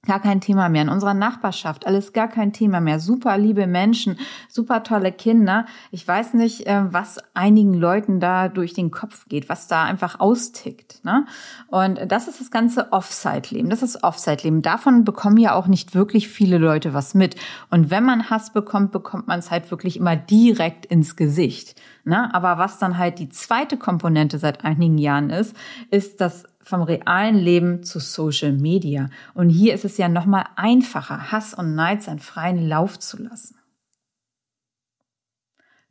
Gar 0.07 0.21
kein 0.21 0.40
Thema 0.40 0.71
mehr. 0.71 0.80
In 0.80 0.88
unserer 0.88 1.12
Nachbarschaft 1.12 1.87
alles 1.87 2.14
gar 2.14 2.26
kein 2.26 2.54
Thema 2.54 2.80
mehr. 2.80 3.00
Super 3.00 3.37
liebe 3.37 3.66
Menschen, 3.66 4.19
super 4.49 4.83
tolle 4.83 5.12
Kinder. 5.12 5.66
Ich 5.90 6.09
weiß 6.09 6.33
nicht, 6.33 6.66
äh, 6.66 6.85
was 6.90 7.19
einigen 7.35 7.75
Leuten 7.75 8.19
da 8.19 8.49
durch 8.49 8.73
den 8.73 8.90
Kopf 8.90 9.28
geht, 9.28 9.50
was 9.50 9.69
da 9.69 9.85
einfach 9.85 10.19
austickt. 10.19 11.04
Ne? 11.04 11.26
Und 11.66 12.00
das 12.09 12.28
ist 12.28 12.40
das 12.40 12.50
ganze 12.50 12.92
Offside-Leben. 12.92 13.69
Das 13.69 13.83
ist 13.83 14.02
Offside-Leben. 14.02 14.62
Davon 14.62 15.04
bekommen 15.04 15.37
ja 15.37 15.54
auch 15.54 15.66
nicht 15.66 15.95
wirklich 15.95 16.28
viele 16.28 16.57
Leute 16.57 16.95
was 16.95 17.12
mit. 17.12 17.37
Und 17.69 17.90
wenn 17.90 18.04
man 18.04 18.30
Hass 18.30 18.54
bekommt, 18.54 18.92
bekommt 18.92 19.28
man 19.28 19.38
es 19.38 19.50
halt 19.50 19.71
wirklich 19.71 19.99
immer 19.99 20.16
direkt 20.16 20.87
ins 20.87 21.14
Gesicht. 21.14 21.78
Ne? 22.04 22.35
Aber 22.35 22.57
was 22.57 22.78
dann 22.78 22.97
halt 22.97 23.19
die 23.19 23.28
zweite 23.28 23.76
Komponente 23.76 24.38
seit 24.38 24.64
einigen 24.64 24.97
Jahren 24.97 25.28
ist, 25.28 25.54
ist 25.90 26.23
das 26.23 26.47
vom 26.70 26.82
realen 26.82 27.36
Leben 27.36 27.82
zu 27.82 27.98
Social 27.98 28.52
Media. 28.52 29.10
Und 29.34 29.50
hier 29.50 29.74
ist 29.74 29.84
es 29.84 29.98
ja 29.98 30.08
nochmal 30.08 30.46
einfacher, 30.56 31.32
Hass 31.32 31.52
und 31.52 31.74
Neid 31.74 32.02
seinen 32.02 32.20
freien 32.20 32.66
Lauf 32.66 32.98
zu 32.98 33.20
lassen. 33.22 33.56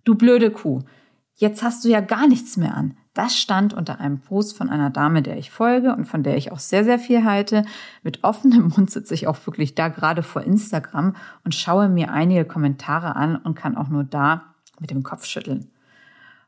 Du 0.05 0.15
blöde 0.15 0.49
Kuh, 0.49 0.81
jetzt 1.35 1.61
hast 1.61 1.83
du 1.83 1.89
ja 1.89 1.99
gar 1.99 2.27
nichts 2.27 2.57
mehr 2.57 2.75
an. 2.75 2.97
Das 3.13 3.37
stand 3.37 3.73
unter 3.73 3.99
einem 3.99 4.19
Post 4.19 4.57
von 4.57 4.69
einer 4.69 4.89
Dame, 4.89 5.21
der 5.21 5.37
ich 5.37 5.51
folge 5.51 5.93
und 5.93 6.05
von 6.05 6.23
der 6.23 6.37
ich 6.37 6.53
auch 6.53 6.59
sehr, 6.59 6.85
sehr 6.85 6.97
viel 6.97 7.25
halte. 7.25 7.65
Mit 8.01 8.23
offenem 8.23 8.69
Mund 8.75 8.89
sitze 8.89 9.13
ich 9.13 9.27
auch 9.27 9.45
wirklich 9.45 9.75
da 9.75 9.89
gerade 9.89 10.23
vor 10.23 10.41
Instagram 10.43 11.15
und 11.43 11.53
schaue 11.53 11.89
mir 11.89 12.11
einige 12.11 12.45
Kommentare 12.45 13.17
an 13.17 13.35
und 13.35 13.55
kann 13.55 13.75
auch 13.75 13.89
nur 13.89 14.05
da 14.05 14.55
mit 14.79 14.91
dem 14.91 15.03
Kopf 15.03 15.25
schütteln. 15.25 15.69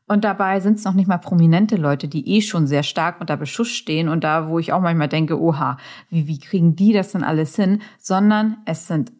Und 0.06 0.24
dabei 0.24 0.60
sind 0.60 0.78
es 0.78 0.84
noch 0.84 0.94
nicht 0.94 1.08
mal 1.08 1.18
prominente 1.18 1.76
Leute, 1.76 2.08
die 2.08 2.36
eh 2.36 2.42
schon 2.42 2.66
sehr 2.66 2.82
stark 2.82 3.20
unter 3.20 3.36
Beschuss 3.36 3.68
stehen 3.68 4.08
und 4.08 4.24
da, 4.24 4.48
wo 4.48 4.58
ich 4.58 4.72
auch 4.72 4.80
manchmal 4.80 5.08
denke, 5.08 5.40
oha, 5.40 5.78
wie, 6.10 6.26
wie 6.26 6.38
kriegen 6.38 6.76
die 6.76 6.92
das 6.92 7.12
denn 7.12 7.24
alles 7.24 7.56
hin? 7.56 7.80
Sondern 7.98 8.58
es 8.66 8.86
sind 8.86 9.12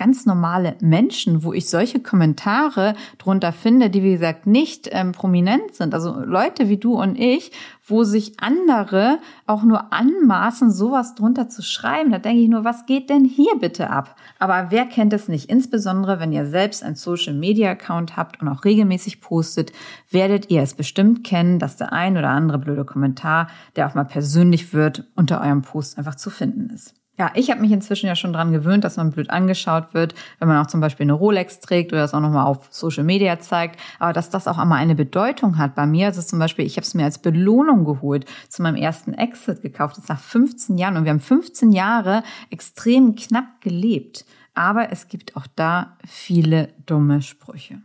ganz 0.00 0.24
normale 0.24 0.76
Menschen, 0.80 1.44
wo 1.44 1.52
ich 1.52 1.68
solche 1.68 2.00
Kommentare 2.00 2.94
drunter 3.18 3.52
finde, 3.52 3.90
die 3.90 4.02
wie 4.02 4.12
gesagt 4.12 4.46
nicht 4.46 4.88
ähm, 4.92 5.12
prominent 5.12 5.74
sind. 5.74 5.92
Also 5.92 6.18
Leute 6.24 6.70
wie 6.70 6.78
du 6.78 6.94
und 6.98 7.18
ich, 7.18 7.52
wo 7.84 8.02
sich 8.04 8.40
andere 8.40 9.18
auch 9.46 9.62
nur 9.62 9.92
anmaßen, 9.92 10.70
sowas 10.70 11.16
drunter 11.16 11.50
zu 11.50 11.60
schreiben. 11.60 12.12
Da 12.12 12.18
denke 12.18 12.40
ich 12.42 12.48
nur, 12.48 12.64
was 12.64 12.86
geht 12.86 13.10
denn 13.10 13.26
hier 13.26 13.52
bitte 13.60 13.90
ab? 13.90 14.16
Aber 14.38 14.70
wer 14.70 14.86
kennt 14.86 15.12
es 15.12 15.28
nicht? 15.28 15.50
Insbesondere, 15.50 16.18
wenn 16.18 16.32
ihr 16.32 16.46
selbst 16.46 16.82
einen 16.82 16.96
Social 16.96 17.34
Media 17.34 17.70
Account 17.70 18.16
habt 18.16 18.40
und 18.40 18.48
auch 18.48 18.64
regelmäßig 18.64 19.20
postet, 19.20 19.70
werdet 20.10 20.50
ihr 20.50 20.62
es 20.62 20.72
bestimmt 20.72 21.24
kennen, 21.24 21.58
dass 21.58 21.76
der 21.76 21.92
ein 21.92 22.16
oder 22.16 22.30
andere 22.30 22.56
blöde 22.56 22.86
Kommentar, 22.86 23.48
der 23.76 23.86
auch 23.86 23.94
mal 23.94 24.04
persönlich 24.04 24.72
wird, 24.72 25.04
unter 25.14 25.42
eurem 25.42 25.60
Post 25.60 25.98
einfach 25.98 26.14
zu 26.14 26.30
finden 26.30 26.70
ist. 26.70 26.99
Ja, 27.20 27.30
ich 27.34 27.50
habe 27.50 27.60
mich 27.60 27.70
inzwischen 27.70 28.06
ja 28.06 28.16
schon 28.16 28.32
dran 28.32 28.50
gewöhnt, 28.50 28.82
dass 28.82 28.96
man 28.96 29.10
blöd 29.10 29.28
angeschaut 29.28 29.92
wird, 29.92 30.14
wenn 30.38 30.48
man 30.48 30.56
auch 30.56 30.68
zum 30.68 30.80
Beispiel 30.80 31.04
eine 31.04 31.12
Rolex 31.12 31.60
trägt 31.60 31.92
oder 31.92 32.00
das 32.00 32.14
auch 32.14 32.20
nochmal 32.20 32.46
auf 32.46 32.68
Social 32.70 33.04
Media 33.04 33.38
zeigt. 33.38 33.78
Aber 33.98 34.14
dass 34.14 34.30
das 34.30 34.48
auch 34.48 34.56
einmal 34.56 34.78
eine 34.78 34.94
Bedeutung 34.94 35.58
hat 35.58 35.74
bei 35.74 35.84
mir, 35.84 36.06
also 36.06 36.22
zum 36.22 36.38
Beispiel, 36.38 36.64
ich 36.64 36.78
habe 36.78 36.86
es 36.86 36.94
mir 36.94 37.04
als 37.04 37.18
Belohnung 37.18 37.84
geholt, 37.84 38.24
zu 38.48 38.62
meinem 38.62 38.76
ersten 38.76 39.12
Exit 39.12 39.60
gekauft, 39.60 39.98
das 39.98 40.04
ist 40.04 40.08
nach 40.08 40.18
15 40.18 40.78
Jahren 40.78 40.96
und 40.96 41.04
wir 41.04 41.10
haben 41.10 41.20
15 41.20 41.72
Jahre 41.72 42.22
extrem 42.48 43.14
knapp 43.16 43.60
gelebt. 43.60 44.24
Aber 44.54 44.90
es 44.90 45.08
gibt 45.08 45.36
auch 45.36 45.46
da 45.54 45.98
viele 46.06 46.72
dumme 46.86 47.20
Sprüche. 47.20 47.82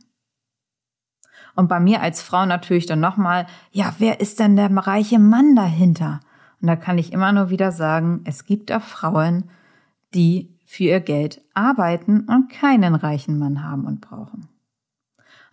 Und 1.57 1.67
bei 1.67 1.81
mir 1.81 2.01
als 2.01 2.21
Frau 2.21 2.45
natürlich 2.45 2.85
dann 2.85 3.01
nochmal, 3.01 3.47
ja, 3.73 3.95
wer 3.97 4.21
ist 4.21 4.39
denn 4.39 4.55
der 4.55 4.71
reiche 4.71 5.19
Mann 5.19 5.57
dahinter? 5.57 6.21
Und 6.61 6.67
da 6.67 6.75
kann 6.75 6.97
ich 6.97 7.13
immer 7.13 7.31
nur 7.31 7.49
wieder 7.49 7.71
sagen, 7.71 8.21
es 8.25 8.45
gibt 8.45 8.71
auch 8.71 8.81
Frauen, 8.81 9.45
die 10.13 10.49
für 10.65 10.85
ihr 10.85 10.99
Geld 10.99 11.41
arbeiten 11.53 12.21
und 12.21 12.49
keinen 12.49 12.95
reichen 12.95 13.37
Mann 13.37 13.63
haben 13.63 13.85
und 13.85 14.01
brauchen. 14.01 14.47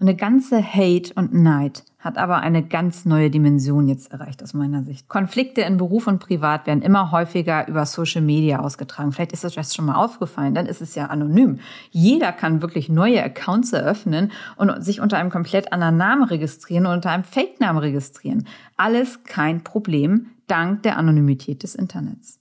Und 0.02 0.08
eine 0.08 0.16
ganze 0.16 0.60
Hate 0.60 1.14
und 1.14 1.32
Neid 1.32 1.84
hat 2.00 2.18
aber 2.18 2.38
eine 2.38 2.64
ganz 2.64 3.04
neue 3.04 3.30
Dimension 3.30 3.86
jetzt 3.86 4.10
erreicht 4.10 4.42
aus 4.42 4.52
meiner 4.52 4.82
Sicht. 4.82 5.08
Konflikte 5.08 5.60
in 5.60 5.76
Beruf 5.76 6.08
und 6.08 6.18
Privat 6.18 6.66
werden 6.66 6.82
immer 6.82 7.12
häufiger 7.12 7.68
über 7.68 7.86
Social 7.86 8.22
Media 8.22 8.58
ausgetragen. 8.58 9.12
Vielleicht 9.12 9.32
ist 9.32 9.44
euch 9.44 9.54
das 9.54 9.76
schon 9.76 9.84
mal 9.84 9.94
aufgefallen, 9.94 10.54
dann 10.54 10.66
ist 10.66 10.82
es 10.82 10.96
ja 10.96 11.06
anonym. 11.06 11.60
Jeder 11.92 12.32
kann 12.32 12.62
wirklich 12.62 12.88
neue 12.88 13.22
Accounts 13.22 13.72
eröffnen 13.72 14.32
und 14.56 14.82
sich 14.82 15.00
unter 15.00 15.18
einem 15.18 15.30
komplett 15.30 15.72
anderen 15.72 15.98
Namen 15.98 16.24
registrieren 16.24 16.86
und 16.86 16.94
unter 16.94 17.12
einem 17.12 17.22
Fake-Namen 17.22 17.78
registrieren. 17.78 18.48
Alles 18.76 19.22
kein 19.22 19.62
Problem 19.62 20.31
dank 20.46 20.82
der 20.82 20.96
Anonymität 20.96 21.62
des 21.62 21.74
Internets. 21.74 22.38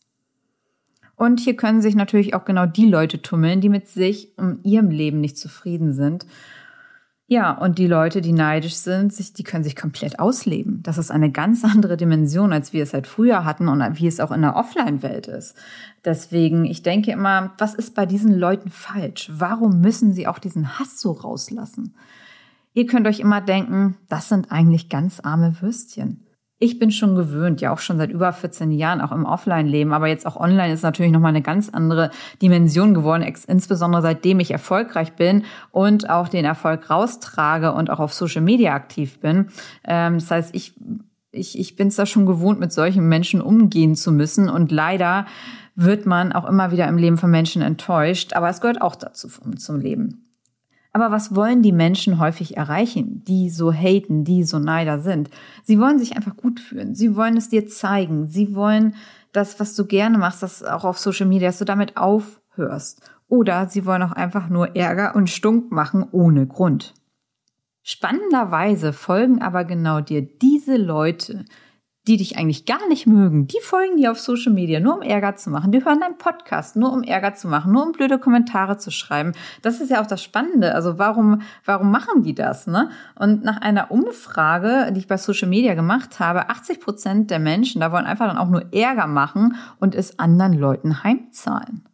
Und 1.21 1.39
hier 1.39 1.55
können 1.55 1.83
sich 1.83 1.93
natürlich 1.93 2.33
auch 2.33 2.45
genau 2.45 2.65
die 2.65 2.87
Leute 2.87 3.21
tummeln, 3.21 3.61
die 3.61 3.69
mit 3.69 3.87
sich 3.87 4.35
und 4.37 4.65
ihrem 4.65 4.89
Leben 4.89 5.21
nicht 5.21 5.37
zufrieden 5.37 5.93
sind. 5.93 6.25
Ja, 7.27 7.51
und 7.51 7.77
die 7.77 7.85
Leute, 7.85 8.21
die 8.21 8.33
neidisch 8.33 8.73
sind, 8.73 9.13
sich, 9.13 9.31
die 9.31 9.43
können 9.43 9.63
sich 9.63 9.75
komplett 9.75 10.19
ausleben. 10.19 10.81
Das 10.81 10.97
ist 10.97 11.11
eine 11.11 11.31
ganz 11.31 11.63
andere 11.63 11.95
Dimension, 11.95 12.51
als 12.51 12.73
wir 12.73 12.81
es 12.81 12.93
halt 12.93 13.05
früher 13.05 13.45
hatten 13.45 13.67
und 13.67 13.99
wie 13.99 14.07
es 14.07 14.19
auch 14.19 14.31
in 14.31 14.41
der 14.41 14.55
Offline-Welt 14.55 15.27
ist. 15.27 15.55
Deswegen, 16.03 16.65
ich 16.65 16.81
denke 16.81 17.11
immer, 17.11 17.53
was 17.59 17.75
ist 17.75 17.93
bei 17.93 18.07
diesen 18.07 18.37
Leuten 18.37 18.71
falsch? 18.71 19.29
Warum 19.31 19.79
müssen 19.79 20.13
sie 20.13 20.25
auch 20.25 20.39
diesen 20.39 20.79
Hass 20.79 20.99
so 20.99 21.11
rauslassen? 21.11 21.93
Ihr 22.73 22.87
könnt 22.87 23.05
euch 23.05 23.19
immer 23.19 23.41
denken, 23.41 23.95
das 24.09 24.27
sind 24.27 24.51
eigentlich 24.51 24.89
ganz 24.89 25.19
arme 25.19 25.61
Würstchen 25.61 26.25
ich 26.61 26.77
bin 26.77 26.91
schon 26.91 27.15
gewöhnt, 27.15 27.59
ja 27.59 27.73
auch 27.73 27.79
schon 27.79 27.97
seit 27.97 28.11
über 28.11 28.31
14 28.31 28.71
Jahren, 28.71 29.01
auch 29.01 29.11
im 29.11 29.25
Offline-Leben, 29.25 29.93
aber 29.93 30.07
jetzt 30.07 30.27
auch 30.27 30.35
online 30.37 30.71
ist 30.71 30.83
natürlich 30.83 31.11
nochmal 31.11 31.29
eine 31.29 31.41
ganz 31.41 31.69
andere 31.69 32.11
Dimension 32.39 32.93
geworden, 32.93 33.23
insbesondere 33.47 34.03
seitdem 34.03 34.39
ich 34.39 34.51
erfolgreich 34.51 35.13
bin 35.13 35.43
und 35.71 36.09
auch 36.09 36.27
den 36.27 36.45
Erfolg 36.45 36.87
raustrage 36.89 37.73
und 37.73 37.89
auch 37.89 37.99
auf 37.99 38.13
Social 38.13 38.43
Media 38.43 38.75
aktiv 38.75 39.19
bin. 39.19 39.47
Ähm, 39.83 40.19
das 40.19 40.29
heißt, 40.29 40.55
ich, 40.55 40.75
ich, 41.31 41.57
ich 41.57 41.75
bin 41.75 41.87
es 41.87 41.95
da 41.95 42.05
schon 42.05 42.27
gewohnt, 42.27 42.59
mit 42.59 42.71
solchen 42.71 43.09
Menschen 43.09 43.41
umgehen 43.41 43.95
zu 43.95 44.11
müssen 44.11 44.47
und 44.47 44.71
leider 44.71 45.25
wird 45.75 46.05
man 46.05 46.31
auch 46.31 46.47
immer 46.47 46.71
wieder 46.71 46.87
im 46.87 46.97
Leben 46.97 47.17
von 47.17 47.31
Menschen 47.31 47.63
enttäuscht, 47.63 48.33
aber 48.33 48.49
es 48.49 48.61
gehört 48.61 48.83
auch 48.83 48.95
dazu 48.95 49.29
zum 49.57 49.79
Leben. 49.79 50.30
Aber 50.93 51.11
was 51.11 51.35
wollen 51.35 51.61
die 51.61 51.71
Menschen 51.71 52.19
häufig 52.19 52.57
erreichen, 52.57 53.23
die 53.25 53.49
so 53.49 53.71
haten, 53.71 54.23
die 54.25 54.43
so 54.43 54.59
neider 54.59 54.99
sind? 54.99 55.29
Sie 55.63 55.79
wollen 55.79 55.99
sich 55.99 56.17
einfach 56.17 56.35
gut 56.35 56.59
fühlen. 56.59 56.95
Sie 56.95 57.15
wollen 57.15 57.37
es 57.37 57.49
dir 57.49 57.67
zeigen. 57.67 58.27
Sie 58.27 58.55
wollen 58.55 58.95
das, 59.31 59.59
was 59.59 59.75
du 59.75 59.85
gerne 59.85 60.17
machst, 60.17 60.43
das 60.43 60.63
auch 60.63 60.83
auf 60.83 60.99
Social 60.99 61.27
Media, 61.27 61.47
dass 61.47 61.59
du 61.59 61.65
damit 61.65 61.95
aufhörst. 61.95 63.09
Oder 63.29 63.69
sie 63.69 63.85
wollen 63.85 64.03
auch 64.03 64.11
einfach 64.11 64.49
nur 64.49 64.75
Ärger 64.75 65.15
und 65.15 65.29
Stunk 65.29 65.71
machen 65.71 66.05
ohne 66.11 66.45
Grund. 66.45 66.93
Spannenderweise 67.83 68.91
folgen 68.91 69.41
aber 69.41 69.63
genau 69.63 70.01
dir 70.01 70.21
diese 70.21 70.75
Leute, 70.75 71.45
die 72.07 72.17
dich 72.17 72.37
eigentlich 72.37 72.65
gar 72.65 72.87
nicht 72.87 73.05
mögen, 73.05 73.45
die 73.45 73.59
folgen 73.61 73.97
dir 73.97 74.11
auf 74.11 74.19
Social 74.19 74.51
Media 74.51 74.79
nur 74.79 74.95
um 74.95 75.01
Ärger 75.03 75.35
zu 75.35 75.51
machen. 75.51 75.71
Die 75.71 75.85
hören 75.85 75.99
deinen 75.99 76.17
Podcast 76.17 76.75
nur 76.75 76.91
um 76.91 77.03
Ärger 77.03 77.35
zu 77.35 77.47
machen, 77.47 77.71
nur 77.71 77.85
um 77.85 77.91
blöde 77.91 78.17
Kommentare 78.17 78.77
zu 78.77 78.89
schreiben. 78.89 79.33
Das 79.61 79.79
ist 79.81 79.91
ja 79.91 80.01
auch 80.01 80.07
das 80.07 80.23
Spannende. 80.23 80.73
Also 80.73 80.97
warum, 80.97 81.41
warum 81.63 81.91
machen 81.91 82.23
die 82.23 82.33
das? 82.33 82.65
Ne? 82.65 82.89
Und 83.19 83.43
nach 83.43 83.61
einer 83.61 83.91
Umfrage, 83.91 84.91
die 84.93 84.99
ich 84.99 85.07
bei 85.07 85.17
Social 85.17 85.47
Media 85.47 85.75
gemacht 85.75 86.19
habe, 86.19 86.49
80 86.49 86.79
Prozent 86.79 87.29
der 87.29 87.39
Menschen, 87.39 87.81
da 87.81 87.91
wollen 87.91 88.05
einfach 88.05 88.27
dann 88.27 88.37
auch 88.37 88.49
nur 88.49 88.73
Ärger 88.73 89.05
machen 89.05 89.55
und 89.79 89.93
es 89.93 90.17
anderen 90.17 90.53
Leuten 90.53 91.03
heimzahlen. 91.03 91.87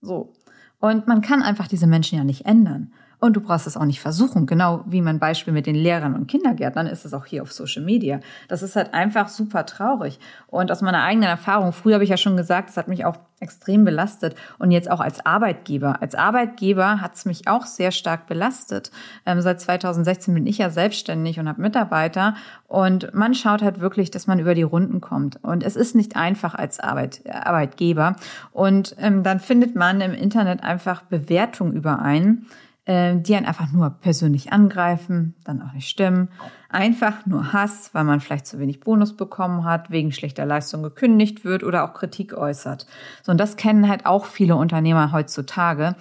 So. 0.00 0.32
Und 0.78 1.08
man 1.08 1.22
kann 1.22 1.42
einfach 1.42 1.66
diese 1.66 1.88
Menschen 1.88 2.18
ja 2.18 2.24
nicht 2.24 2.46
ändern. 2.46 2.92
Und 3.20 3.36
du 3.36 3.40
brauchst 3.40 3.66
es 3.66 3.76
auch 3.76 3.84
nicht 3.84 4.00
versuchen. 4.00 4.46
Genau 4.46 4.82
wie 4.86 5.02
mein 5.02 5.18
Beispiel 5.18 5.52
mit 5.52 5.66
den 5.66 5.74
Lehrern 5.74 6.14
und 6.14 6.26
Kindergärtnern 6.26 6.86
ist 6.86 7.04
es 7.04 7.12
auch 7.12 7.26
hier 7.26 7.42
auf 7.42 7.52
Social 7.52 7.82
Media. 7.82 8.20
Das 8.48 8.62
ist 8.62 8.76
halt 8.76 8.94
einfach 8.94 9.28
super 9.28 9.66
traurig. 9.66 10.18
Und 10.46 10.72
aus 10.72 10.80
meiner 10.80 11.02
eigenen 11.02 11.28
Erfahrung, 11.28 11.72
früher 11.72 11.94
habe 11.94 12.04
ich 12.04 12.10
ja 12.10 12.16
schon 12.16 12.38
gesagt, 12.38 12.70
es 12.70 12.78
hat 12.78 12.88
mich 12.88 13.04
auch 13.04 13.18
extrem 13.38 13.84
belastet. 13.84 14.36
Und 14.58 14.70
jetzt 14.70 14.90
auch 14.90 15.00
als 15.00 15.24
Arbeitgeber. 15.24 16.00
Als 16.00 16.14
Arbeitgeber 16.14 17.02
hat 17.02 17.14
es 17.14 17.26
mich 17.26 17.46
auch 17.46 17.66
sehr 17.66 17.90
stark 17.90 18.26
belastet. 18.26 18.90
Ähm, 19.26 19.42
seit 19.42 19.60
2016 19.60 20.32
bin 20.32 20.46
ich 20.46 20.56
ja 20.56 20.70
selbstständig 20.70 21.38
und 21.38 21.48
habe 21.48 21.60
Mitarbeiter. 21.60 22.34
Und 22.68 23.12
man 23.12 23.34
schaut 23.34 23.62
halt 23.62 23.80
wirklich, 23.80 24.10
dass 24.10 24.26
man 24.26 24.38
über 24.38 24.54
die 24.54 24.62
Runden 24.62 25.02
kommt. 25.02 25.42
Und 25.44 25.62
es 25.62 25.76
ist 25.76 25.94
nicht 25.94 26.16
einfach 26.16 26.54
als 26.54 26.80
Arbeit, 26.80 27.22
Arbeitgeber. 27.30 28.16
Und 28.52 28.96
ähm, 28.98 29.22
dann 29.22 29.40
findet 29.40 29.74
man 29.74 30.00
im 30.00 30.14
Internet 30.14 30.62
einfach 30.62 31.02
Bewertungen 31.02 31.74
überein 31.74 32.46
äh, 32.46 32.69
die 32.88 33.36
einen 33.36 33.46
einfach 33.46 33.70
nur 33.70 33.90
persönlich 33.90 34.52
angreifen, 34.52 35.34
dann 35.44 35.62
auch 35.62 35.72
nicht 35.72 35.88
stimmen. 35.88 36.28
Einfach 36.70 37.26
nur 37.26 37.52
Hass, 37.52 37.90
weil 37.92 38.04
man 38.04 38.20
vielleicht 38.20 38.46
zu 38.46 38.58
wenig 38.58 38.80
Bonus 38.80 39.16
bekommen 39.16 39.64
hat, 39.64 39.90
wegen 39.90 40.12
schlechter 40.12 40.46
Leistung 40.46 40.82
gekündigt 40.82 41.44
wird 41.44 41.62
oder 41.62 41.84
auch 41.84 41.94
Kritik 41.94 42.32
äußert. 42.32 42.86
So, 43.22 43.32
und 43.32 43.38
das 43.38 43.56
kennen 43.56 43.88
halt 43.88 44.06
auch 44.06 44.24
viele 44.24 44.56
Unternehmer 44.56 45.12
heutzutage. 45.12 45.94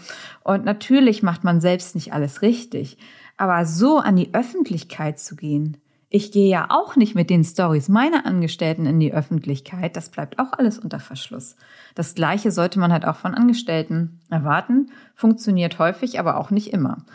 Und 0.44 0.66
natürlich 0.66 1.22
macht 1.22 1.44
man 1.44 1.62
selbst 1.62 1.96
nicht 1.96 2.14
alles 2.14 2.42
richtig. 2.42 2.98
Aber 3.38 3.66
so 3.66 4.00
an 4.00 4.16
die 4.16 4.34
Öffentlichkeit 4.34 5.20
zu 5.20 5.36
gehen, 5.36 5.78
ich 6.10 6.32
gehe 6.32 6.50
ja 6.50 6.68
auch 6.70 6.96
nicht 6.96 7.14
mit 7.14 7.30
den 7.30 7.44
Stories 7.44 7.88
meiner 7.88 8.26
Angestellten 8.26 8.88
in 8.88 9.00
die 9.00 9.14
Öffentlichkeit. 9.14 9.96
Das 9.96 10.10
bleibt 10.10 10.40
auch 10.40 10.54
alles 10.54 10.80
unter 10.80 11.00
Verschluss. 11.00 11.56
Das 11.94 12.16
Gleiche 12.16 12.52
sollte 12.52 12.80
man 12.80 12.92
halt 12.92 13.06
auch 13.06 13.16
von 13.16 13.36
Angestellten 13.36 14.20
erwarten. 14.30 14.92
Funktioniert 15.14 15.78
häufig, 15.78 16.20
aber 16.20 16.38
auch 16.38 16.50
nicht 16.50 16.74
immer. 16.74 17.06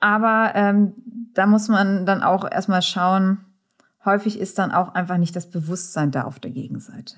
Aber 0.00 0.52
ähm, 0.54 0.94
da 1.34 1.46
muss 1.46 1.68
man 1.68 2.06
dann 2.06 2.22
auch 2.22 2.50
erstmal 2.50 2.80
schauen, 2.80 3.44
häufig 4.04 4.38
ist 4.40 4.58
dann 4.58 4.72
auch 4.72 4.94
einfach 4.94 5.18
nicht 5.18 5.36
das 5.36 5.50
Bewusstsein 5.50 6.10
da 6.10 6.22
auf 6.22 6.40
der 6.40 6.50
Gegenseite. 6.50 7.16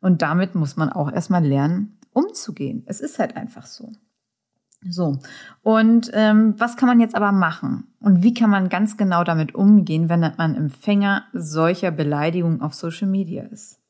Und 0.00 0.22
damit 0.22 0.54
muss 0.54 0.76
man 0.76 0.90
auch 0.90 1.12
erstmal 1.12 1.44
lernen, 1.44 1.98
umzugehen. 2.12 2.82
Es 2.86 3.00
ist 3.00 3.18
halt 3.18 3.36
einfach 3.36 3.66
so. 3.66 3.92
So, 4.90 5.18
und 5.62 6.10
ähm, 6.14 6.54
was 6.58 6.76
kann 6.76 6.88
man 6.88 7.00
jetzt 7.00 7.14
aber 7.14 7.32
machen? 7.32 7.84
Und 8.00 8.22
wie 8.22 8.34
kann 8.34 8.50
man 8.50 8.68
ganz 8.68 8.96
genau 8.96 9.24
damit 9.24 9.54
umgehen, 9.54 10.08
wenn 10.08 10.20
man 10.20 10.54
Empfänger 10.54 11.24
solcher 11.32 11.90
Beleidigungen 11.90 12.60
auf 12.60 12.74
Social 12.74 13.08
Media 13.08 13.44
ist? 13.44 13.80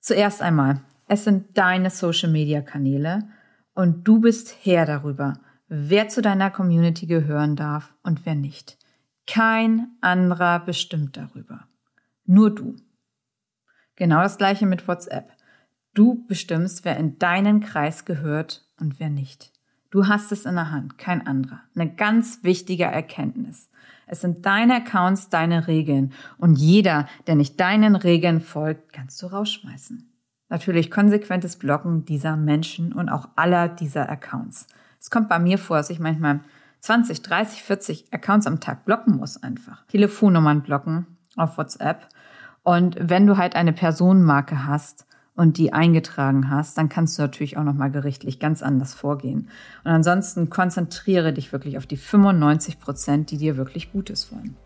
Zuerst 0.00 0.42
einmal, 0.42 0.80
es 1.08 1.24
sind 1.24 1.56
deine 1.56 1.90
Social 1.90 2.30
Media 2.30 2.60
Kanäle 2.60 3.28
und 3.74 4.06
du 4.06 4.20
bist 4.20 4.54
Herr 4.62 4.86
darüber, 4.86 5.34
wer 5.68 6.08
zu 6.08 6.22
deiner 6.22 6.50
Community 6.50 7.06
gehören 7.06 7.56
darf 7.56 7.94
und 8.02 8.24
wer 8.26 8.34
nicht. 8.34 8.78
Kein 9.26 9.88
anderer 10.00 10.60
bestimmt 10.60 11.16
darüber. 11.16 11.66
Nur 12.26 12.54
du. 12.54 12.76
Genau 13.96 14.20
das 14.20 14.38
gleiche 14.38 14.66
mit 14.66 14.86
WhatsApp. 14.86 15.32
Du 15.94 16.26
bestimmst, 16.26 16.84
wer 16.84 16.96
in 16.96 17.18
deinen 17.18 17.60
Kreis 17.60 18.04
gehört 18.04 18.68
und 18.78 19.00
wer 19.00 19.08
nicht. 19.08 19.53
Du 19.94 20.08
hast 20.08 20.32
es 20.32 20.44
in 20.44 20.56
der 20.56 20.72
Hand, 20.72 20.98
kein 20.98 21.24
anderer. 21.24 21.60
Eine 21.76 21.88
ganz 21.88 22.40
wichtige 22.42 22.82
Erkenntnis. 22.82 23.70
Es 24.08 24.22
sind 24.22 24.44
deine 24.44 24.78
Accounts, 24.78 25.28
deine 25.28 25.68
Regeln. 25.68 26.12
Und 26.36 26.58
jeder, 26.58 27.06
der 27.28 27.36
nicht 27.36 27.60
deinen 27.60 27.94
Regeln 27.94 28.40
folgt, 28.40 28.92
kannst 28.92 29.22
du 29.22 29.26
rausschmeißen. 29.26 30.12
Natürlich 30.48 30.90
konsequentes 30.90 31.54
Blocken 31.54 32.04
dieser 32.04 32.36
Menschen 32.36 32.92
und 32.92 33.08
auch 33.08 33.28
aller 33.36 33.68
dieser 33.68 34.10
Accounts. 34.10 34.66
Es 34.98 35.10
kommt 35.10 35.28
bei 35.28 35.38
mir 35.38 35.58
vor, 35.58 35.76
dass 35.76 35.90
ich 35.90 36.00
manchmal 36.00 36.40
20, 36.80 37.22
30, 37.22 37.62
40 37.62 38.12
Accounts 38.12 38.48
am 38.48 38.58
Tag 38.58 38.84
blocken 38.84 39.18
muss 39.18 39.40
einfach. 39.44 39.86
Telefonnummern 39.86 40.62
blocken 40.62 41.06
auf 41.36 41.56
WhatsApp. 41.56 42.08
Und 42.64 42.96
wenn 42.98 43.28
du 43.28 43.36
halt 43.36 43.54
eine 43.54 43.72
Personenmarke 43.72 44.66
hast, 44.66 45.06
und 45.36 45.58
die 45.58 45.72
eingetragen 45.72 46.50
hast, 46.50 46.78
dann 46.78 46.88
kannst 46.88 47.18
du 47.18 47.22
natürlich 47.22 47.56
auch 47.56 47.64
nochmal 47.64 47.90
gerichtlich 47.90 48.38
ganz 48.38 48.62
anders 48.62 48.94
vorgehen. 48.94 49.48
Und 49.84 49.90
ansonsten 49.90 50.48
konzentriere 50.48 51.32
dich 51.32 51.52
wirklich 51.52 51.76
auf 51.76 51.86
die 51.86 51.96
95 51.96 52.78
Prozent, 52.78 53.30
die 53.30 53.38
dir 53.38 53.56
wirklich 53.56 53.92
Gutes 53.92 54.32
wollen. 54.32 54.56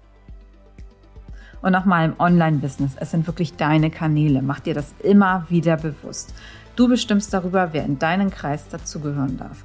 Und 1.63 1.73
nochmal 1.73 2.05
im 2.05 2.21
Online-Business, 2.21 2.93
es 3.01 3.11
sind 3.11 3.27
wirklich 3.27 3.55
deine 3.57 3.91
Kanäle. 3.91 4.43
Mach 4.43 4.61
dir 4.61 4.75
das 4.75 4.95
immer 5.03 5.47
wieder 5.49 5.77
bewusst. 5.77 6.35
Du 6.77 6.87
bestimmst 6.87 7.35
darüber, 7.35 7.73
wer 7.73 7.85
in 7.85 7.99
deinen 7.99 8.31
Kreis 8.31 8.69
dazugehören 8.69 9.39
darf. 9.39 9.65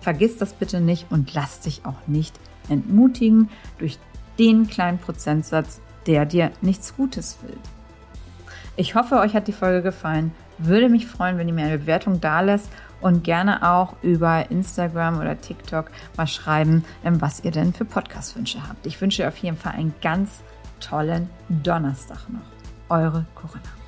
Vergiss 0.00 0.38
das 0.38 0.54
bitte 0.54 0.80
nicht 0.80 1.06
und 1.10 1.34
lass 1.34 1.60
dich 1.60 1.84
auch 1.84 2.06
nicht 2.06 2.38
entmutigen 2.68 3.50
durch 3.78 3.98
den 4.38 4.68
kleinen 4.68 4.98
Prozentsatz, 4.98 5.80
der 6.06 6.24
dir 6.24 6.50
nichts 6.62 6.96
Gutes 6.96 7.38
will. 7.42 7.56
Ich 8.76 8.94
hoffe, 8.94 9.18
euch 9.18 9.34
hat 9.34 9.46
die 9.46 9.52
Folge 9.52 9.82
gefallen. 9.82 10.32
Würde 10.58 10.88
mich 10.88 11.06
freuen, 11.06 11.38
wenn 11.38 11.48
ihr 11.48 11.54
mir 11.54 11.66
eine 11.66 11.78
Bewertung 11.78 12.20
da 12.20 12.40
lässt 12.40 12.70
und 13.00 13.24
gerne 13.24 13.68
auch 13.68 13.96
über 14.02 14.50
Instagram 14.50 15.18
oder 15.20 15.40
TikTok 15.40 15.90
mal 16.16 16.26
schreiben, 16.26 16.84
ähm, 17.04 17.20
was 17.20 17.44
ihr 17.44 17.50
denn 17.50 17.72
für 17.72 17.84
Podcast-Wünsche 17.84 18.66
habt. 18.66 18.86
Ich 18.86 19.00
wünsche 19.00 19.28
auf 19.28 19.36
jeden 19.38 19.56
Fall 19.56 19.72
einen 19.72 19.94
ganz 20.00 20.42
tollen 20.80 21.28
Donnerstag 21.48 22.28
noch. 22.30 22.40
Eure 22.88 23.26
Corinna. 23.34 23.83